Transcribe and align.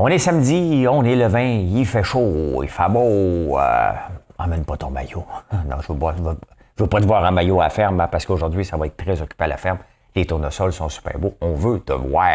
On 0.00 0.06
est 0.06 0.18
samedi, 0.18 0.86
on 0.88 1.02
est 1.02 1.16
le 1.16 1.26
20, 1.26 1.40
il 1.40 1.84
fait 1.84 2.04
chaud, 2.04 2.62
il 2.62 2.68
fait 2.68 2.88
beau. 2.88 3.58
Euh, 3.58 3.92
emmène 4.38 4.64
pas 4.64 4.76
ton 4.76 4.90
maillot. 4.90 5.26
non, 5.52 5.78
je 5.80 5.92
veux, 5.92 6.36
veux, 6.76 6.86
pas 6.86 7.00
te 7.00 7.04
voir 7.04 7.24
en 7.24 7.32
maillot 7.32 7.60
à 7.60 7.64
la 7.64 7.70
ferme 7.70 8.06
parce 8.08 8.24
qu'aujourd'hui, 8.24 8.64
ça 8.64 8.76
va 8.76 8.86
être 8.86 8.96
très 8.96 9.20
occupé 9.20 9.42
à 9.42 9.48
la 9.48 9.56
ferme. 9.56 9.78
Les 10.14 10.24
tournesols 10.24 10.72
sont 10.72 10.88
super 10.88 11.18
beaux. 11.18 11.34
On 11.40 11.54
veut 11.54 11.80
te 11.80 11.92
voir. 11.92 12.30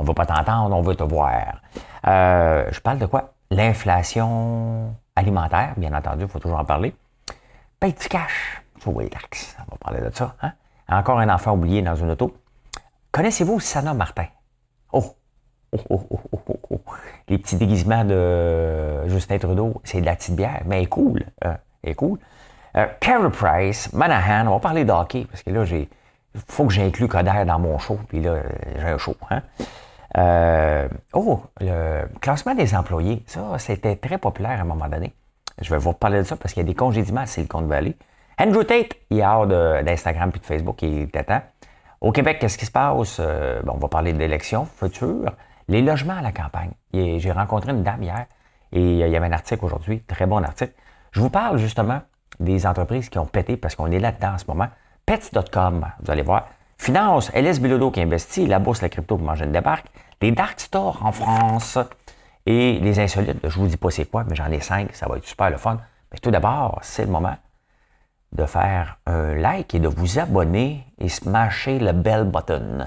On 0.00 0.02
veut 0.02 0.12
pas 0.12 0.26
t'entendre, 0.26 0.74
on 0.74 0.82
veut 0.82 0.96
te 0.96 1.04
voir. 1.04 1.60
Euh, 2.04 2.66
je 2.72 2.80
parle 2.80 2.98
de 2.98 3.06
quoi? 3.06 3.34
L'inflation 3.52 4.92
alimentaire, 5.14 5.74
bien 5.76 5.94
entendu, 5.94 6.24
il 6.24 6.28
faut 6.28 6.40
toujours 6.40 6.58
en 6.58 6.64
parler. 6.64 6.96
Paye 7.78 7.92
du 7.92 8.08
cash. 8.08 8.60
Relax. 8.84 9.56
On 9.60 9.70
va 9.70 9.78
parler 9.78 10.00
de 10.00 10.12
ça. 10.12 10.34
Hein? 10.42 10.50
Encore 10.88 11.20
un 11.20 11.28
enfant 11.28 11.52
oublié 11.52 11.80
dans 11.80 11.94
une 11.94 12.10
auto. 12.10 12.36
Connaissez-vous 13.12 13.60
Sana 13.60 13.94
Martin? 13.94 14.26
Oh! 14.92 15.14
Les 17.28 17.38
petits 17.38 17.56
déguisements 17.56 18.04
de 18.04 19.08
Justin 19.08 19.38
Trudeau, 19.38 19.80
c'est 19.84 20.00
de 20.00 20.06
la 20.06 20.16
petite 20.16 20.36
bière, 20.36 20.62
mais 20.66 20.78
elle 20.78 20.84
est 20.84 20.86
cool. 20.86 21.24
Hein, 21.44 21.56
elle 21.82 21.90
est 21.90 21.94
cool. 21.94 22.18
Euh, 22.76 22.86
Carey 23.00 23.30
Price, 23.30 23.92
Manahan, 23.92 24.46
on 24.48 24.54
va 24.54 24.60
parler 24.60 24.84
de 24.84 24.92
hockey, 24.92 25.26
parce 25.30 25.42
que 25.42 25.50
là, 25.50 25.64
j'ai. 25.64 25.88
Faut 26.48 26.66
que 26.66 26.72
j'inclue 26.72 27.08
Coder 27.08 27.44
dans 27.46 27.58
mon 27.58 27.78
show, 27.78 27.98
puis 28.08 28.20
là, 28.20 28.42
j'ai 28.76 28.86
un 28.86 28.98
show. 28.98 29.16
Hein? 29.30 29.42
Euh, 30.18 30.88
oh, 31.14 31.42
le 31.60 32.04
classement 32.20 32.54
des 32.54 32.74
employés, 32.74 33.22
ça, 33.26 33.58
c'était 33.58 33.96
très 33.96 34.18
populaire 34.18 34.58
à 34.58 34.62
un 34.62 34.64
moment 34.64 34.88
donné. 34.88 35.14
Je 35.60 35.70
vais 35.70 35.78
vous 35.78 35.90
reparler 35.90 36.18
de 36.18 36.24
ça 36.24 36.36
parce 36.36 36.52
qu'il 36.52 36.62
y 36.62 36.66
a 36.66 36.68
des 36.68 36.74
congédiements 36.74 37.22
à 37.22 37.26
Silicon 37.26 37.62
Valley. 37.62 37.96
Andrew 38.38 38.64
Tate, 38.64 38.96
il 39.10 39.20
est 39.20 39.26
hors 39.26 39.46
d'Instagram 39.46 40.30
puis 40.30 40.40
de 40.40 40.46
Facebook, 40.46 40.82
il 40.82 41.08
temps. 41.08 41.40
Au 42.02 42.12
Québec, 42.12 42.38
qu'est-ce 42.38 42.58
qui 42.58 42.66
se 42.66 42.70
passe? 42.70 43.16
Euh, 43.20 43.62
on 43.66 43.78
va 43.78 43.88
parler 43.88 44.12
de 44.12 44.18
l'élection 44.18 44.66
future. 44.66 45.32
Les 45.68 45.82
logements 45.82 46.16
à 46.16 46.22
la 46.22 46.32
campagne. 46.32 46.72
J'ai 46.92 47.32
rencontré 47.32 47.72
une 47.72 47.82
dame 47.82 48.02
hier 48.02 48.26
et 48.72 48.78
euh, 48.78 49.06
il 49.06 49.10
y 49.10 49.16
avait 49.16 49.26
un 49.26 49.32
article 49.32 49.64
aujourd'hui, 49.64 50.00
très 50.02 50.26
bon 50.26 50.42
article. 50.42 50.72
Je 51.12 51.20
vous 51.20 51.30
parle 51.30 51.58
justement 51.58 52.02
des 52.38 52.66
entreprises 52.66 53.08
qui 53.08 53.18
ont 53.18 53.26
pété 53.26 53.56
parce 53.56 53.74
qu'on 53.74 53.90
est 53.90 53.98
là-dedans 53.98 54.34
en 54.34 54.38
ce 54.38 54.44
moment. 54.46 54.68
Pets.com, 55.06 55.86
vous 56.00 56.10
allez 56.10 56.22
voir. 56.22 56.48
Finance, 56.78 57.32
LS 57.34 57.60
Bilodeau 57.60 57.90
qui 57.90 58.00
investit, 58.00 58.46
la 58.46 58.58
bourse, 58.58 58.82
la 58.82 58.88
crypto 58.88 59.16
pour 59.16 59.26
manger 59.26 59.44
une 59.44 59.52
débarque, 59.52 59.86
les 60.20 60.30
dark 60.30 60.60
stores 60.60 61.04
en 61.04 61.12
France 61.12 61.78
et 62.44 62.78
les 62.80 63.00
insolites. 63.00 63.38
Je 63.42 63.58
vous 63.58 63.66
dis 63.66 63.76
pas 63.76 63.90
c'est 63.90 64.04
quoi, 64.04 64.24
mais 64.24 64.36
j'en 64.36 64.50
ai 64.50 64.60
cinq, 64.60 64.94
ça 64.94 65.06
va 65.08 65.16
être 65.16 65.24
super 65.24 65.50
le 65.50 65.56
fun. 65.56 65.78
Mais 66.12 66.18
tout 66.18 66.30
d'abord, 66.30 66.78
c'est 66.82 67.04
le 67.04 67.10
moment 67.10 67.36
de 68.32 68.44
faire 68.44 68.98
un 69.06 69.34
like 69.34 69.74
et 69.74 69.80
de 69.80 69.88
vous 69.88 70.18
abonner 70.18 70.86
et 70.98 71.08
smasher 71.08 71.78
le 71.78 71.92
bell 71.92 72.24
button. 72.24 72.86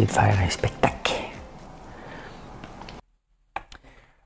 De 0.00 0.06
faire 0.06 0.34
un 0.40 0.48
spectacle. 0.48 1.12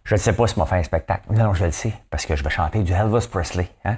Je 0.04 0.14
ne 0.14 0.18
sais 0.20 0.32
pas 0.32 0.46
si 0.46 0.56
m'a 0.58 0.66
fait 0.66 0.76
un 0.76 0.82
spectacle. 0.84 1.32
Non, 1.32 1.52
je 1.52 1.64
le 1.64 1.72
sais, 1.72 1.92
parce 2.08 2.24
que 2.24 2.36
je 2.36 2.44
vais 2.44 2.50
chanter 2.50 2.84
du 2.84 2.92
Elvis 2.92 3.26
Presley. 3.28 3.68
Hein? 3.84 3.96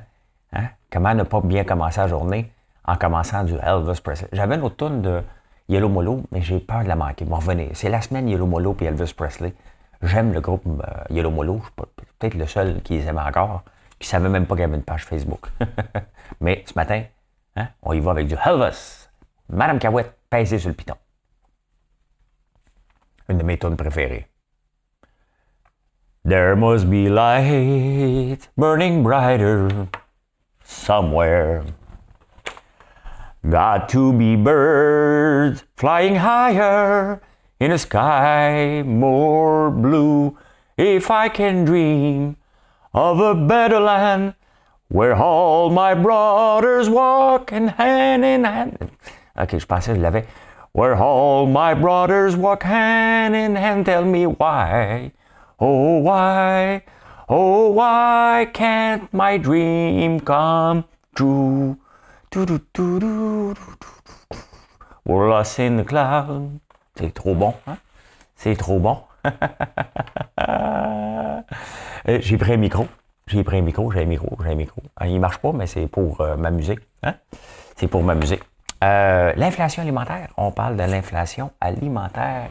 Hein? 0.55 0.69
Comment 0.91 1.14
ne 1.14 1.24
pas 1.24 1.42
bien 1.42 1.64
commencer 1.64 2.01
la 2.01 2.08
journée 2.08 2.51
en 2.86 2.96
commençant 2.96 3.45
du 3.45 3.55
Elvis 3.62 4.01
Presley? 4.02 4.28
J'avais 4.33 4.55
une 4.55 4.62
autre 4.62 4.89
de 4.89 5.23
Yellow 5.68 5.90
Molo, 5.90 6.23
mais 6.33 6.40
j'ai 6.40 6.61
peur 6.61 6.83
de 6.83 6.89
la 6.89 6.96
manquer. 6.96 7.27
Bon, 7.27 7.36
revenez. 7.36 7.70
C'est 7.74 7.90
la 7.90 8.01
semaine 8.01 8.27
Yellow 8.27 8.46
Molo 8.46 8.74
et 8.80 8.86
Elvis 8.86 9.12
Presley. 9.14 9.52
J'aime 10.01 10.33
le 10.33 10.40
groupe 10.40 10.64
euh, 10.67 11.05
Yellow 11.11 11.30
Molo. 11.30 11.58
Je 11.58 11.64
suis 11.64 11.73
peut-être 11.74 12.34
le 12.34 12.46
seul 12.46 12.80
qui 12.83 12.95
les 12.95 13.07
aime 13.07 13.18
encore, 13.18 13.62
qui 13.98 14.07
ne 14.07 14.11
savait 14.11 14.30
même 14.30 14.46
pas 14.46 14.55
qu'il 14.55 14.62
y 14.62 14.64
avait 14.64 14.77
une 14.77 14.83
page 14.83 15.05
Facebook. 15.05 15.48
mais 16.40 16.64
ce 16.67 16.73
matin, 16.74 17.02
hein, 17.57 17.68
on 17.83 17.92
y 17.92 18.01
va 18.01 18.12
avec 18.12 18.27
du 18.27 18.36
Elvis. 18.42 19.08
Madame 19.51 19.78
Cahouette, 19.78 20.17
pèsez 20.30 20.58
sur 20.58 20.70
le 20.70 20.74
piton. 20.74 20.95
De 23.36 23.42
mes 23.44 23.58
tunes 23.58 23.77
préférées. 23.77 24.27
There 26.24 26.56
must 26.56 26.90
be 26.90 27.08
light 27.08 28.48
burning 28.56 29.02
brighter 29.02 29.89
somewhere. 30.64 31.64
Got 33.48 33.89
to 33.90 34.12
be 34.12 34.36
birds 34.36 35.64
flying 35.77 36.16
higher 36.16 37.20
in 37.61 37.70
a 37.70 37.78
sky 37.78 38.83
more 38.84 39.70
blue. 39.70 40.36
If 40.77 41.10
I 41.10 41.28
can 41.28 41.64
dream 41.64 42.36
of 42.95 43.20
a 43.20 43.34
better 43.34 43.80
land 43.80 44.34
where 44.89 45.14
all 45.14 45.70
my 45.70 45.95
brothers 45.95 46.89
walk 46.89 47.52
in 47.52 47.68
hand 47.68 48.24
in 48.24 48.45
hand. 48.45 48.90
Ok, 49.36 49.58
je 49.58 49.66
pensais 49.66 49.92
que 49.92 49.96
je 49.96 50.00
l'avais. 50.00 50.27
Where 50.78 50.94
all 50.94 51.44
my 51.44 51.74
brothers 51.74 52.36
walk 52.36 52.62
hand 52.62 53.34
in 53.34 53.56
hand. 53.56 53.84
Tell 53.84 54.05
me 54.05 54.27
why, 54.27 55.11
oh 55.58 55.98
why, 55.98 56.84
oh 57.28 57.70
why 57.70 58.48
can't 58.55 59.12
my 59.12 59.39
dream 59.39 60.20
come 60.20 60.84
true? 61.16 61.77
We're 65.05 65.28
lost 65.28 65.58
in 65.58 65.78
the 65.78 65.84
cloud. 65.84 66.61
C'est 66.95 67.12
trop 67.12 67.34
bon, 67.34 67.55
hein? 67.66 67.78
C'est 68.36 68.56
trop 68.56 68.78
bon. 68.78 69.02
Euh, 72.08 72.20
j'ai 72.22 72.39
pris 72.39 72.52
un 72.52 72.56
micro. 72.56 72.86
J'ai 73.27 73.42
pris 73.42 73.58
un 73.58 73.62
micro, 73.62 73.90
j'ai 73.90 74.02
un 74.02 74.06
micro, 74.06 74.39
j'ai 74.42 74.52
un 74.52 74.55
micro. 74.55 74.80
Ah, 74.96 75.08
il 75.08 75.20
marche 75.20 75.39
pas, 75.39 75.52
mais 75.52 75.66
c'est 75.66 75.89
pour 75.89 76.20
euh, 76.20 76.36
ma 76.36 76.50
musique. 76.50 76.78
Hein? 77.02 77.14
C'est 77.77 77.89
pour 77.89 78.02
ma 78.02 78.14
musique. 78.14 78.42
Euh, 78.84 79.33
l'inflation 79.36 79.83
alimentaire, 79.83 80.28
on 80.36 80.52
parle 80.52 80.77
de 80.77 80.84
l'inflation 80.84 81.50
alimentaire. 81.61 82.50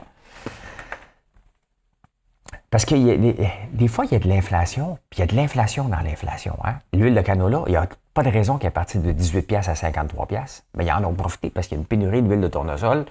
Parce 2.69 2.83
que 2.83 2.95
des, 2.95 3.87
fois, 3.87 4.05
il 4.05 4.11
y 4.11 4.15
a 4.15 4.19
de 4.19 4.27
l'inflation, 4.27 4.99
puis 5.09 5.19
il 5.19 5.21
y 5.21 5.23
a 5.23 5.27
de 5.27 5.35
l'inflation 5.35 5.85
dans 5.85 6.01
l'inflation. 6.01 6.57
Hein. 6.65 6.75
L'huile 6.93 7.15
de 7.15 7.21
canola, 7.21 7.63
il 7.67 7.71
n'y 7.71 7.77
a 7.77 7.87
pas 8.13 8.23
de 8.23 8.29
raison 8.29 8.57
qu'elle 8.57 8.71
partie 8.71 8.99
de 8.99 9.11
18 9.11 9.43
pièces 9.43 9.69
à 9.69 9.75
53 9.75 10.25
pièces, 10.25 10.65
mais 10.75 10.85
ils 10.85 10.91
en 10.91 11.03
ont 11.05 11.13
profité 11.13 11.49
parce 11.49 11.67
qu'il 11.67 11.77
y 11.77 11.79
a 11.79 11.81
une 11.81 11.87
pénurie 11.87 12.21
d'huile 12.21 12.41
de 12.41 12.47
tournesol. 12.49 13.05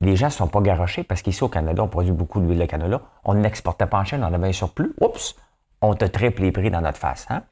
Les 0.00 0.16
gens 0.16 0.26
ne 0.26 0.32
sont 0.32 0.48
pas 0.48 0.60
garochés 0.60 1.04
parce 1.04 1.22
qu'ici 1.22 1.44
au 1.44 1.48
Canada, 1.48 1.84
on 1.84 1.88
produit 1.88 2.12
beaucoup 2.12 2.40
d'huile 2.40 2.58
de 2.58 2.64
canola. 2.64 3.00
On 3.22 3.34
n'exportait 3.34 3.86
pas 3.86 3.98
en 3.98 4.04
Chine, 4.04 4.26
on 4.28 4.32
avait 4.32 4.48
un 4.48 4.52
surplus. 4.52 4.92
Oups, 5.00 5.36
on 5.82 5.94
te 5.94 6.04
triple 6.06 6.42
les 6.42 6.52
prix 6.52 6.70
dans 6.70 6.80
notre 6.80 6.98
face. 6.98 7.26
Hein. 7.30 7.42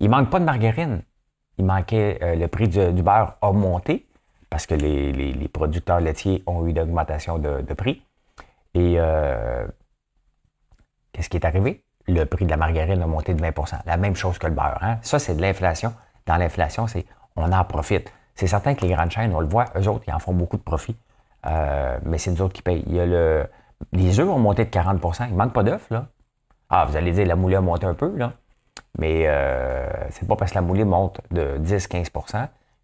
Il 0.00 0.08
manque 0.08 0.30
pas 0.30 0.38
de 0.38 0.44
margarine. 0.44 1.02
Il 1.58 1.66
manquait, 1.66 2.18
euh, 2.22 2.34
le 2.36 2.48
prix 2.48 2.68
du 2.68 3.02
beurre 3.02 3.36
a 3.42 3.52
monté 3.52 4.07
parce 4.50 4.66
que 4.66 4.74
les, 4.74 5.48
producteurs 5.52 6.00
laitiers 6.00 6.42
ont 6.46 6.66
eu 6.66 6.70
une 6.70 6.80
augmentation 6.80 7.38
de, 7.38 7.74
prix. 7.74 8.02
Et 8.74 8.94
euh, 8.98 9.66
qu'est-ce 11.12 11.28
qui 11.28 11.36
est 11.36 11.44
arrivé? 11.44 11.84
Le 12.06 12.24
prix 12.24 12.44
de 12.46 12.50
la 12.50 12.56
margarine 12.56 13.02
a 13.02 13.06
monté 13.06 13.34
de 13.34 13.42
20% 13.42 13.80
La 13.84 13.96
même 13.96 14.16
chose 14.16 14.38
que 14.38 14.46
le 14.46 14.54
beurre. 14.54 14.78
Hein? 14.80 14.98
Ça, 15.02 15.18
c'est 15.18 15.34
de 15.34 15.42
l'inflation. 15.42 15.92
Dans 16.26 16.36
l'inflation, 16.36 16.86
c'est 16.86 17.04
on 17.36 17.52
en 17.52 17.64
profite. 17.64 18.12
C'est 18.34 18.46
certain 18.46 18.74
que 18.74 18.84
les 18.86 18.92
grandes 18.92 19.10
chaînes, 19.10 19.34
on 19.34 19.40
le 19.40 19.48
voit, 19.48 19.66
eux 19.76 19.88
autres, 19.88 20.04
ils 20.06 20.12
en 20.12 20.18
font 20.18 20.32
beaucoup 20.32 20.56
de 20.56 20.62
profit. 20.62 20.96
Euh, 21.46 21.98
mais 22.04 22.18
c'est 22.18 22.30
nous 22.30 22.42
autres 22.42 22.54
qui 22.54 22.62
payent. 22.62 22.84
Il 22.86 22.94
y 22.94 23.00
a 23.00 23.06
le, 23.06 23.46
les 23.92 24.20
œufs 24.20 24.28
ont 24.28 24.38
monté 24.38 24.64
de 24.64 24.70
40% 24.70 25.26
Il 25.26 25.32
ne 25.32 25.38
manque 25.38 25.52
pas 25.52 25.62
d'œufs, 25.62 25.86
là. 25.90 26.06
Ah, 26.70 26.84
vous 26.84 26.96
allez 26.96 27.12
dire, 27.12 27.26
la 27.26 27.36
moulée 27.36 27.56
a 27.56 27.60
monté 27.60 27.86
un 27.86 27.94
peu, 27.94 28.14
là. 28.16 28.32
Mais 28.98 29.24
euh, 29.26 29.88
c'est 30.10 30.26
pas 30.26 30.36
parce 30.36 30.52
que 30.52 30.56
la 30.56 30.62
moulée 30.62 30.84
monte 30.84 31.20
de 31.30 31.58
10-15 31.58 32.10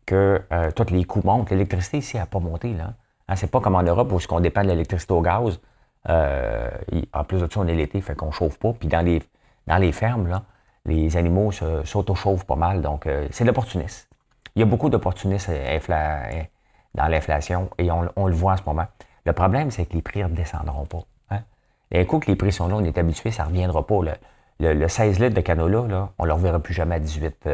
que 0.06 0.42
euh, 0.52 0.70
tous 0.70 0.92
les 0.92 1.04
coûts 1.04 1.22
montent. 1.24 1.50
L'électricité 1.50 1.98
ici 1.98 2.16
n'a 2.16 2.26
pas 2.26 2.40
monté. 2.40 2.72
Là. 2.74 2.94
Hein, 3.28 3.36
c'est 3.36 3.50
pas 3.50 3.60
comme 3.60 3.74
en 3.74 3.82
Europe 3.82 4.12
où 4.12 4.18
on 4.30 4.40
dépend 4.40 4.62
de 4.62 4.68
l'électricité 4.68 5.12
au 5.12 5.22
gaz. 5.22 5.60
Euh, 6.08 6.70
en 7.12 7.24
plus 7.24 7.40
de 7.40 7.50
ça, 7.50 7.60
on 7.60 7.66
est 7.66 7.74
l'été, 7.74 8.00
fait 8.00 8.14
qu'on 8.14 8.30
chauffe 8.30 8.58
pas. 8.58 8.72
Puis 8.72 8.88
dans 8.88 9.00
les, 9.00 9.22
dans 9.66 9.78
les 9.78 9.92
fermes, 9.92 10.28
là, 10.28 10.42
les 10.86 11.16
animaux 11.16 11.50
s'auto-chauffent 11.52 12.44
pas 12.44 12.56
mal. 12.56 12.82
Donc, 12.82 13.06
euh, 13.06 13.26
c'est 13.30 13.44
l'opportuniste. 13.44 14.08
Il 14.54 14.60
y 14.60 14.62
a 14.62 14.66
beaucoup 14.66 14.88
d'opportunistes 14.88 15.50
dans 16.94 17.08
l'inflation 17.08 17.70
et 17.78 17.90
on, 17.90 18.26
le 18.26 18.34
voit 18.34 18.52
en 18.52 18.56
ce 18.56 18.62
moment. 18.64 18.86
Le 19.24 19.32
problème, 19.32 19.70
c'est 19.70 19.86
que 19.86 19.94
les 19.94 20.02
prix 20.02 20.20
ne 20.20 20.26
redescendront 20.26 20.84
pas. 20.84 21.02
Hein? 21.30 21.40
Et 21.90 22.06
coup 22.06 22.20
que 22.20 22.26
les 22.26 22.36
prix 22.36 22.52
sont 22.52 22.68
là, 22.68 22.76
on 22.76 22.84
est 22.84 22.96
habitué, 22.96 23.32
ça 23.32 23.44
ne 23.44 23.48
reviendra 23.48 23.84
pas. 23.84 24.00
Le, 24.60 24.88
16 24.88 25.18
litres 25.18 25.34
de 25.34 25.40
canola, 25.40 25.88
là, 25.88 26.10
on 26.18 26.22
ne 26.22 26.28
le 26.28 26.34
reverra 26.34 26.60
plus 26.60 26.74
jamais 26.74 26.94
à 26.94 27.00
18, 27.00 27.48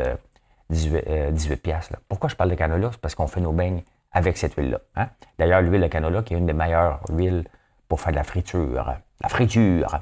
18, 0.70 1.04
euh. 1.06 1.80
Pourquoi 2.08 2.28
je 2.28 2.36
parle 2.36 2.50
de 2.50 2.54
canola? 2.54 2.90
C'est 2.92 3.00
parce 3.00 3.14
qu'on 3.14 3.26
fait 3.26 3.40
nos 3.40 3.52
beignes 3.52 3.82
avec 4.12 4.36
cette 4.36 4.54
huile-là. 4.54 4.80
Hein? 4.96 5.08
D'ailleurs, 5.38 5.62
l'huile 5.62 5.82
de 5.82 5.86
canola, 5.88 6.22
qui 6.22 6.34
est 6.34 6.38
une 6.38 6.46
des 6.46 6.52
meilleures 6.52 7.00
huiles 7.10 7.44
pour 7.88 8.00
faire 8.00 8.12
de 8.12 8.16
la 8.16 8.24
friture. 8.24 8.94
La 9.20 9.28
friture. 9.28 10.00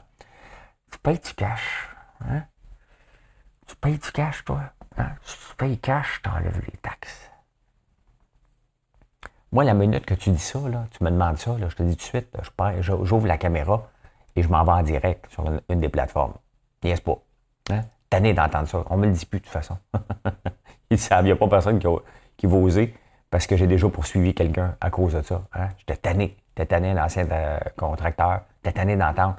Tu 0.90 0.98
payes 0.98 1.18
du 1.18 1.34
cash. 1.34 1.88
Hein? 2.28 2.42
Tu 3.66 3.76
payes 3.76 3.98
du 3.98 4.12
cash, 4.12 4.44
toi. 4.44 4.60
Hein? 4.96 5.10
tu 5.24 5.56
payes 5.56 5.78
cash, 5.78 6.20
t'enlèves 6.22 6.60
les 6.70 6.78
taxes. 6.78 7.30
Moi, 9.52 9.64
la 9.64 9.74
minute 9.74 10.04
que 10.04 10.14
tu 10.14 10.30
dis 10.30 10.38
ça, 10.38 10.58
tu 10.90 11.02
me 11.02 11.10
demandes 11.10 11.38
ça, 11.38 11.56
je 11.58 11.74
te 11.74 11.82
dis 11.82 11.96
tout 11.96 12.02
de 12.02 12.22
suite, 12.22 12.36
j'ouvre 12.80 13.26
la 13.26 13.38
caméra 13.38 13.88
et 14.36 14.42
je 14.42 14.48
m'en 14.48 14.62
vais 14.64 14.72
en 14.72 14.82
direct 14.82 15.30
sur 15.30 15.46
une, 15.68 15.80
des 15.80 15.88
plateformes. 15.88 16.34
N'est-ce 16.82 17.00
pas? 17.00 17.18
Tanné 18.10 18.32
d'entendre 18.32 18.68
ça. 18.68 18.84
On 18.90 18.96
me 18.96 19.06
le 19.06 19.12
dit 19.12 19.26
plus 19.26 19.40
de 19.40 19.44
toute 19.44 19.52
façon. 19.52 19.76
Il 20.90 20.98
n'y 21.24 21.30
a 21.30 21.36
pas 21.36 21.48
personne 21.48 21.78
qui, 21.78 22.46
va 22.46 22.56
oser 22.56 22.94
parce 23.30 23.46
que 23.46 23.56
j'ai 23.56 23.66
déjà 23.66 23.88
poursuivi 23.88 24.34
quelqu'un 24.34 24.76
à 24.80 24.90
cause 24.90 25.14
de 25.14 25.22
ça. 25.22 25.42
Hein? 25.52 25.68
J'étais 25.78 25.96
tanné. 25.96 26.36
J'étais 26.56 26.66
tanné, 26.66 26.94
l'ancien 26.94 27.26
euh, 27.30 27.58
contracteur. 27.76 28.40
J'étais 28.64 28.78
tanné 28.78 28.96
d'entendre. 28.96 29.36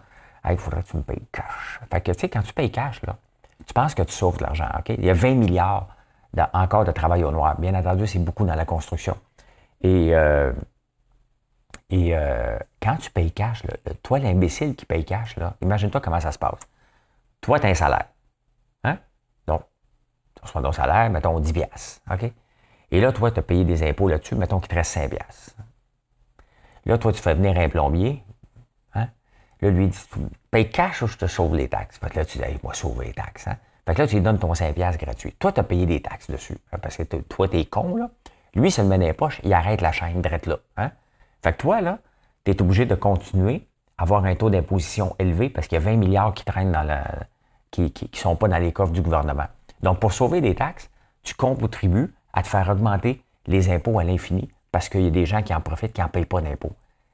il 0.48 0.58
faudrait 0.58 0.84
que 0.84 0.90
tu 0.90 0.98
me 0.98 1.02
payes 1.02 1.24
cash. 1.32 1.80
Fait 1.92 2.02
que, 2.02 2.12
tu 2.12 2.20
sais, 2.20 2.30
quand 2.30 2.44
tu 2.44 2.54
payes 2.54 2.72
cash, 2.72 3.02
là, 3.04 3.16
tu 3.66 3.74
penses 3.74 3.96
que 3.96 4.04
tu 4.04 4.14
sauves 4.14 4.38
de 4.38 4.44
l'argent. 4.44 4.70
OK? 4.78 4.90
Il 4.90 5.04
y 5.04 5.10
a 5.10 5.14
20 5.14 5.36
milliards 5.36 5.88
encore 6.54 6.86
de 6.86 6.92
travail 6.92 7.24
au 7.24 7.32
noir. 7.32 7.60
Bien 7.60 7.74
entendu, 7.74 8.06
c'est 8.06 8.20
beaucoup 8.20 8.46
dans 8.46 8.56
la 8.56 8.66
construction. 8.66 9.18
Et, 9.82 10.10
euh, 10.14 10.54
et 11.90 12.16
euh, 12.16 12.58
quand 12.82 12.98
tu 12.98 13.10
payes 13.10 13.32
cash, 13.32 13.64
toi, 14.04 14.20
l'imbécile 14.20 14.76
qui 14.76 14.86
paye 14.86 15.04
cash, 15.06 15.36
imagine-toi 15.62 16.02
comment 16.02 16.20
ça 16.20 16.32
se 16.32 16.40
passe. 16.40 16.60
Toi, 17.42 17.60
tu 17.60 17.66
as 17.66 17.70
un 17.70 17.74
salaire. 17.74 18.06
Reçois 20.42 20.62
ton 20.62 20.72
salaire, 20.72 21.10
mettons 21.10 21.40
10 21.40 21.54
piastres. 21.54 22.02
OK? 22.12 22.32
Et 22.92 23.02
là, 23.02 23.12
toi, 23.12 23.32
tu 23.32 23.40
as 23.40 23.44
payé 23.44 23.66
des 23.66 23.88
impôts 23.88 24.08
là-dessus, 24.08 24.36
mettons 24.36 24.60
qu'il 24.60 24.70
te 24.70 24.76
reste 24.76 24.92
5 24.92 25.10
piastres. 25.10 25.56
Là, 26.86 26.98
toi, 26.98 27.12
tu 27.12 27.22
fais 27.22 27.36
venir 27.36 27.58
un 27.58 27.70
plombier. 27.70 28.24
Hein? 28.96 29.08
Là, 29.62 29.70
lui, 29.70 29.86
il 29.86 29.90
dit, 29.90 30.00
paye 30.50 30.70
cash 30.70 31.02
ou 31.02 31.08
je 31.08 31.18
te 31.18 31.28
sauve 31.28 31.56
les 31.56 31.68
taxes? 31.68 32.00
Fait 32.00 32.10
que 32.10 32.18
là, 32.18 32.26
tu 32.26 32.40
dis, 32.40 32.44
moi, 32.64 32.74
sauver 32.74 33.08
les 33.08 33.14
taxes. 33.14 33.48
Hein? 33.48 33.58
Fait 33.86 33.94
que 33.94 34.02
là, 34.02 34.08
tu 34.08 34.16
lui 34.16 34.22
donnes 34.22 34.40
ton 34.40 34.54
5 34.54 34.74
piastres 34.74 35.04
gratuit. 35.04 35.34
Toi, 35.34 35.52
tu 35.52 35.60
as 35.60 35.64
payé 35.64 35.86
des 35.86 36.02
taxes 36.02 36.30
dessus. 36.30 36.58
Hein, 36.72 36.78
parce 36.82 36.98
que 36.98 37.04
toi, 37.04 37.48
tu 37.48 37.58
es 37.58 37.66
con, 37.66 37.96
là. 37.96 38.10
Lui, 38.56 38.72
ça 38.72 38.82
le 38.82 38.88
met 38.88 38.98
dans 38.98 39.06
les 39.06 39.14
poches, 39.14 39.40
il 39.44 39.54
arrête 39.54 39.82
la 39.82 39.92
chaîne 39.92 40.22
direct 40.22 40.48
là. 40.48 40.58
Fait 41.44 41.54
que 41.54 41.58
toi, 41.58 41.82
là, 41.82 42.00
tu 42.44 42.52
es 42.52 42.62
obligé 42.62 42.86
de 42.86 42.96
continuer 42.96 43.68
à 43.98 44.04
avoir 44.04 44.26
un 44.26 44.36
taux 44.36 44.50
d'imposition 44.50 45.16
élevé 45.20 45.50
parce 45.50 45.68
qu'il 45.68 45.76
y 45.76 45.82
a 45.82 45.86
20 45.86 45.98
milliards 45.98 46.34
qui 46.34 46.44
traînent 46.44 46.72
dans 46.72 46.82
la. 46.82 47.04
qui 47.70 47.82
ne 47.84 48.18
sont 48.18 48.36
pas 48.36 48.48
dans 48.48 48.58
les 48.58 48.72
coffres 48.72 48.92
du 48.92 49.02
gouvernement. 49.02 49.46
Donc, 49.82 50.00
pour 50.00 50.14
sauver 50.14 50.42
des 50.42 50.56
taxes, 50.56 50.90
tu 51.24 51.34
contribues 51.36 52.14
à 52.34 52.44
te 52.44 52.48
faire 52.48 52.70
augmenter 52.70 53.24
les 53.48 53.72
impôts 53.72 54.00
à 54.00 54.04
l'infini 54.04 54.50
parce 54.72 54.90
qu'il 54.90 55.02
y 55.02 55.08
a 55.08 55.12
des 55.12 55.26
gens 55.26 55.42
qui 55.42 55.54
en 55.54 55.62
profitent, 55.62 55.94
qui 55.94 56.02
n'en 56.02 56.10
payent 56.10 56.26
pas 56.26 56.42
d'impôts. 56.42 56.74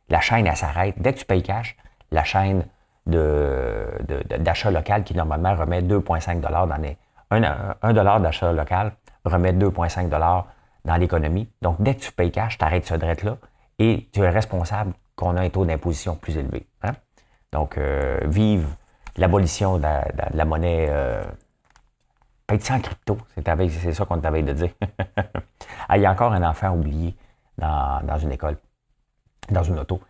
La 0.10 0.22
chaîne, 0.22 0.46
elle 0.46 0.58
s'arrête. 0.58 0.96
Dès 0.98 1.14
que 1.14 1.20
tu 1.20 1.26
payes 1.26 1.44
cash, 1.44 1.78
la 2.12 2.24
chaîne 2.24 2.66
d'achat 3.08 4.70
de, 4.70 4.76
local 4.76 5.04
qui 5.04 5.16
normalement 5.16 5.56
remet 5.56 5.82
2,5 5.82 6.40
dans 6.40 6.78
les. 6.78 6.98
1, 7.32 7.94
dollar 7.94 8.20
d'achat 8.20 8.52
local 8.52 8.94
remet 9.26 9.54
2,5 9.54 10.10
dans 10.10 10.96
l'économie. 10.98 11.50
Donc, 11.62 11.78
dès 11.80 11.96
que 11.96 12.02
tu 12.02 12.12
payes 12.12 12.32
cash, 12.32 12.58
tu 12.58 12.64
arrêtes 12.64 12.86
ce 12.86 12.94
dette-là 12.94 13.38
et 13.80 14.08
tu 14.14 14.22
es 14.22 14.30
responsable 14.30 14.94
qu'on 15.16 15.36
a 15.36 15.42
un 15.42 15.50
taux 15.50 15.66
d'imposition 15.66 16.16
plus 16.16 16.38
élevé. 16.38 16.68
Hein? 16.84 16.92
Donc, 17.52 17.78
euh, 17.78 18.20
vive 18.26 18.68
l'abolition 19.18 19.78
de, 19.78 19.88
la 20.34 20.46
monnaie. 20.46 20.88
Euh, 20.90 21.24
paye 22.48 22.60
en 22.72 22.80
crypto, 22.80 23.18
c'est 23.36 23.94
ça 23.94 24.06
qu'on 24.06 24.20
t'avait 24.20 24.44
de 24.44 24.54
dire. 24.54 24.72
ah, 25.90 25.98
il 25.98 26.02
y 26.02 26.06
a 26.06 26.12
encore 26.12 26.34
un 26.34 26.44
enfant 26.44 26.72
oublié 26.72 27.16
dans, 27.58 28.18
une 28.18 28.32
école, 28.32 28.58
dans 29.50 29.64
une 29.64 29.80
auto. 29.80 30.02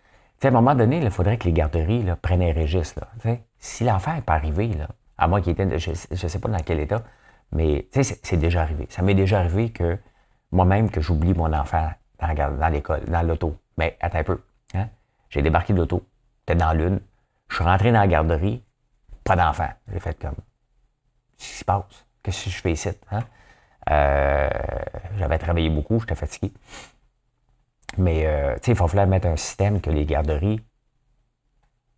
à 0.43 0.47
un 0.47 0.51
moment 0.51 0.75
donné, 0.75 0.97
il 0.97 1.11
faudrait 1.11 1.37
que 1.37 1.45
les 1.45 1.53
garderies 1.53 2.05
prennent 2.21 2.41
un 2.41 2.53
registre. 2.53 3.05
Si 3.59 3.83
l'enfant 3.83 4.13
n'est 4.13 4.21
pas 4.21 4.33
arrivé, 4.33 4.67
là, 4.67 4.87
à 5.17 5.27
moi 5.27 5.41
qui 5.41 5.51
était, 5.51 5.79
je 5.79 5.91
ne 5.91 6.15
sais 6.15 6.39
pas 6.39 6.49
dans 6.49 6.59
quel 6.59 6.79
état, 6.79 7.03
mais 7.51 7.87
c'est 7.91 8.37
déjà 8.37 8.61
arrivé. 8.61 8.87
Ça 8.89 9.01
m'est 9.01 9.15
déjà 9.15 9.39
arrivé 9.39 9.69
que 9.71 9.97
moi-même 10.51 10.89
que 10.89 11.01
j'oublie 11.01 11.33
mon 11.33 11.51
enfant 11.53 11.89
dans, 12.19 12.69
l'école, 12.71 13.05
dans 13.05 13.21
l'auto. 13.25 13.57
Mais 13.77 13.97
attends 14.01 14.19
un 14.19 14.23
peu. 14.23 14.41
Hein? 14.73 14.87
J'ai 15.29 15.41
débarqué 15.41 15.73
de 15.73 15.79
l'auto, 15.79 16.05
j'étais 16.39 16.55
dans 16.55 16.73
l'une, 16.73 16.99
je 17.49 17.55
suis 17.55 17.63
rentré 17.63 17.91
dans 17.91 17.99
la 17.99 18.07
garderie, 18.07 18.63
pas 19.23 19.35
d'enfant. 19.35 19.69
J'ai 19.91 19.99
fait 19.99 20.19
comme, 20.19 20.35
qu'est-ce 21.37 21.51
qui 21.51 21.57
se 21.57 21.65
passe? 21.65 22.05
Qu'est-ce 22.25 22.45
que 22.45 22.49
je 22.49 22.61
fais 22.61 22.71
ici? 22.71 22.89
Hein? 23.11 23.19
Euh, 23.91 24.49
j'avais 25.17 25.37
travaillé 25.37 25.69
beaucoup, 25.69 25.99
j'étais 25.99 26.15
fatigué. 26.15 26.51
Mais, 27.99 28.25
euh, 28.25 28.55
tu 28.55 28.63
sais, 28.63 28.71
il 28.71 28.75
faut 28.75 28.87
falloir 28.87 29.05
mettre 29.05 29.27
un 29.27 29.35
système 29.35 29.79
que 29.79 29.91
les 29.91 30.05
garderies, 30.05 30.59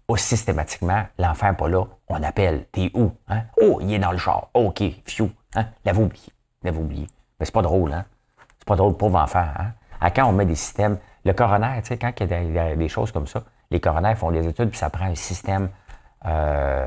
oh, 0.10 0.18
systématiquement, 0.18 1.06
l'enfant 1.18 1.50
n'est 1.50 1.56
pas 1.56 1.70
là, 1.70 1.86
on 2.10 2.22
appelle, 2.22 2.66
t'es 2.74 2.92
où? 2.94 3.14
Hein? 3.30 3.44
Oh, 3.62 3.80
il 3.82 3.94
est 3.94 4.00
dans 4.00 4.12
le 4.12 4.18
char. 4.18 4.50
OK, 4.54 4.84
fiou. 5.06 5.32
Hein? 5.56 5.68
L'avez 5.86 6.04
oublié. 6.04 6.30
L'avez 6.62 6.78
oublié. 6.78 7.08
Mais 7.40 7.46
c'est 7.46 7.54
pas 7.54 7.62
drôle, 7.62 7.94
hein? 7.94 8.04
pas 8.66 8.76
drôle, 8.76 8.98
pauvre 8.98 9.18
enfant. 9.18 9.48
Hein? 9.58 9.72
À 10.02 10.12
quand 10.12 10.28
on 10.28 10.34
met 10.34 10.46
des 10.46 10.56
systèmes? 10.56 11.00
Le 11.24 11.32
coroner, 11.32 11.82
tu 11.82 11.88
sais, 11.88 11.98
quand 11.98 12.12
il 12.20 12.54
y 12.54 12.60
a 12.60 12.76
des, 12.76 12.90
choses 12.90 13.14
comme 13.14 13.28
ça, 13.28 13.44
les 13.72 13.80
coroners 13.80 14.16
font 14.16 14.32
des 14.32 14.46
études, 14.46 14.70
puis 14.70 14.78
ça 14.78 14.90
prend 14.90 15.06
un 15.06 15.16
système 15.16 15.70
euh, 16.26 16.86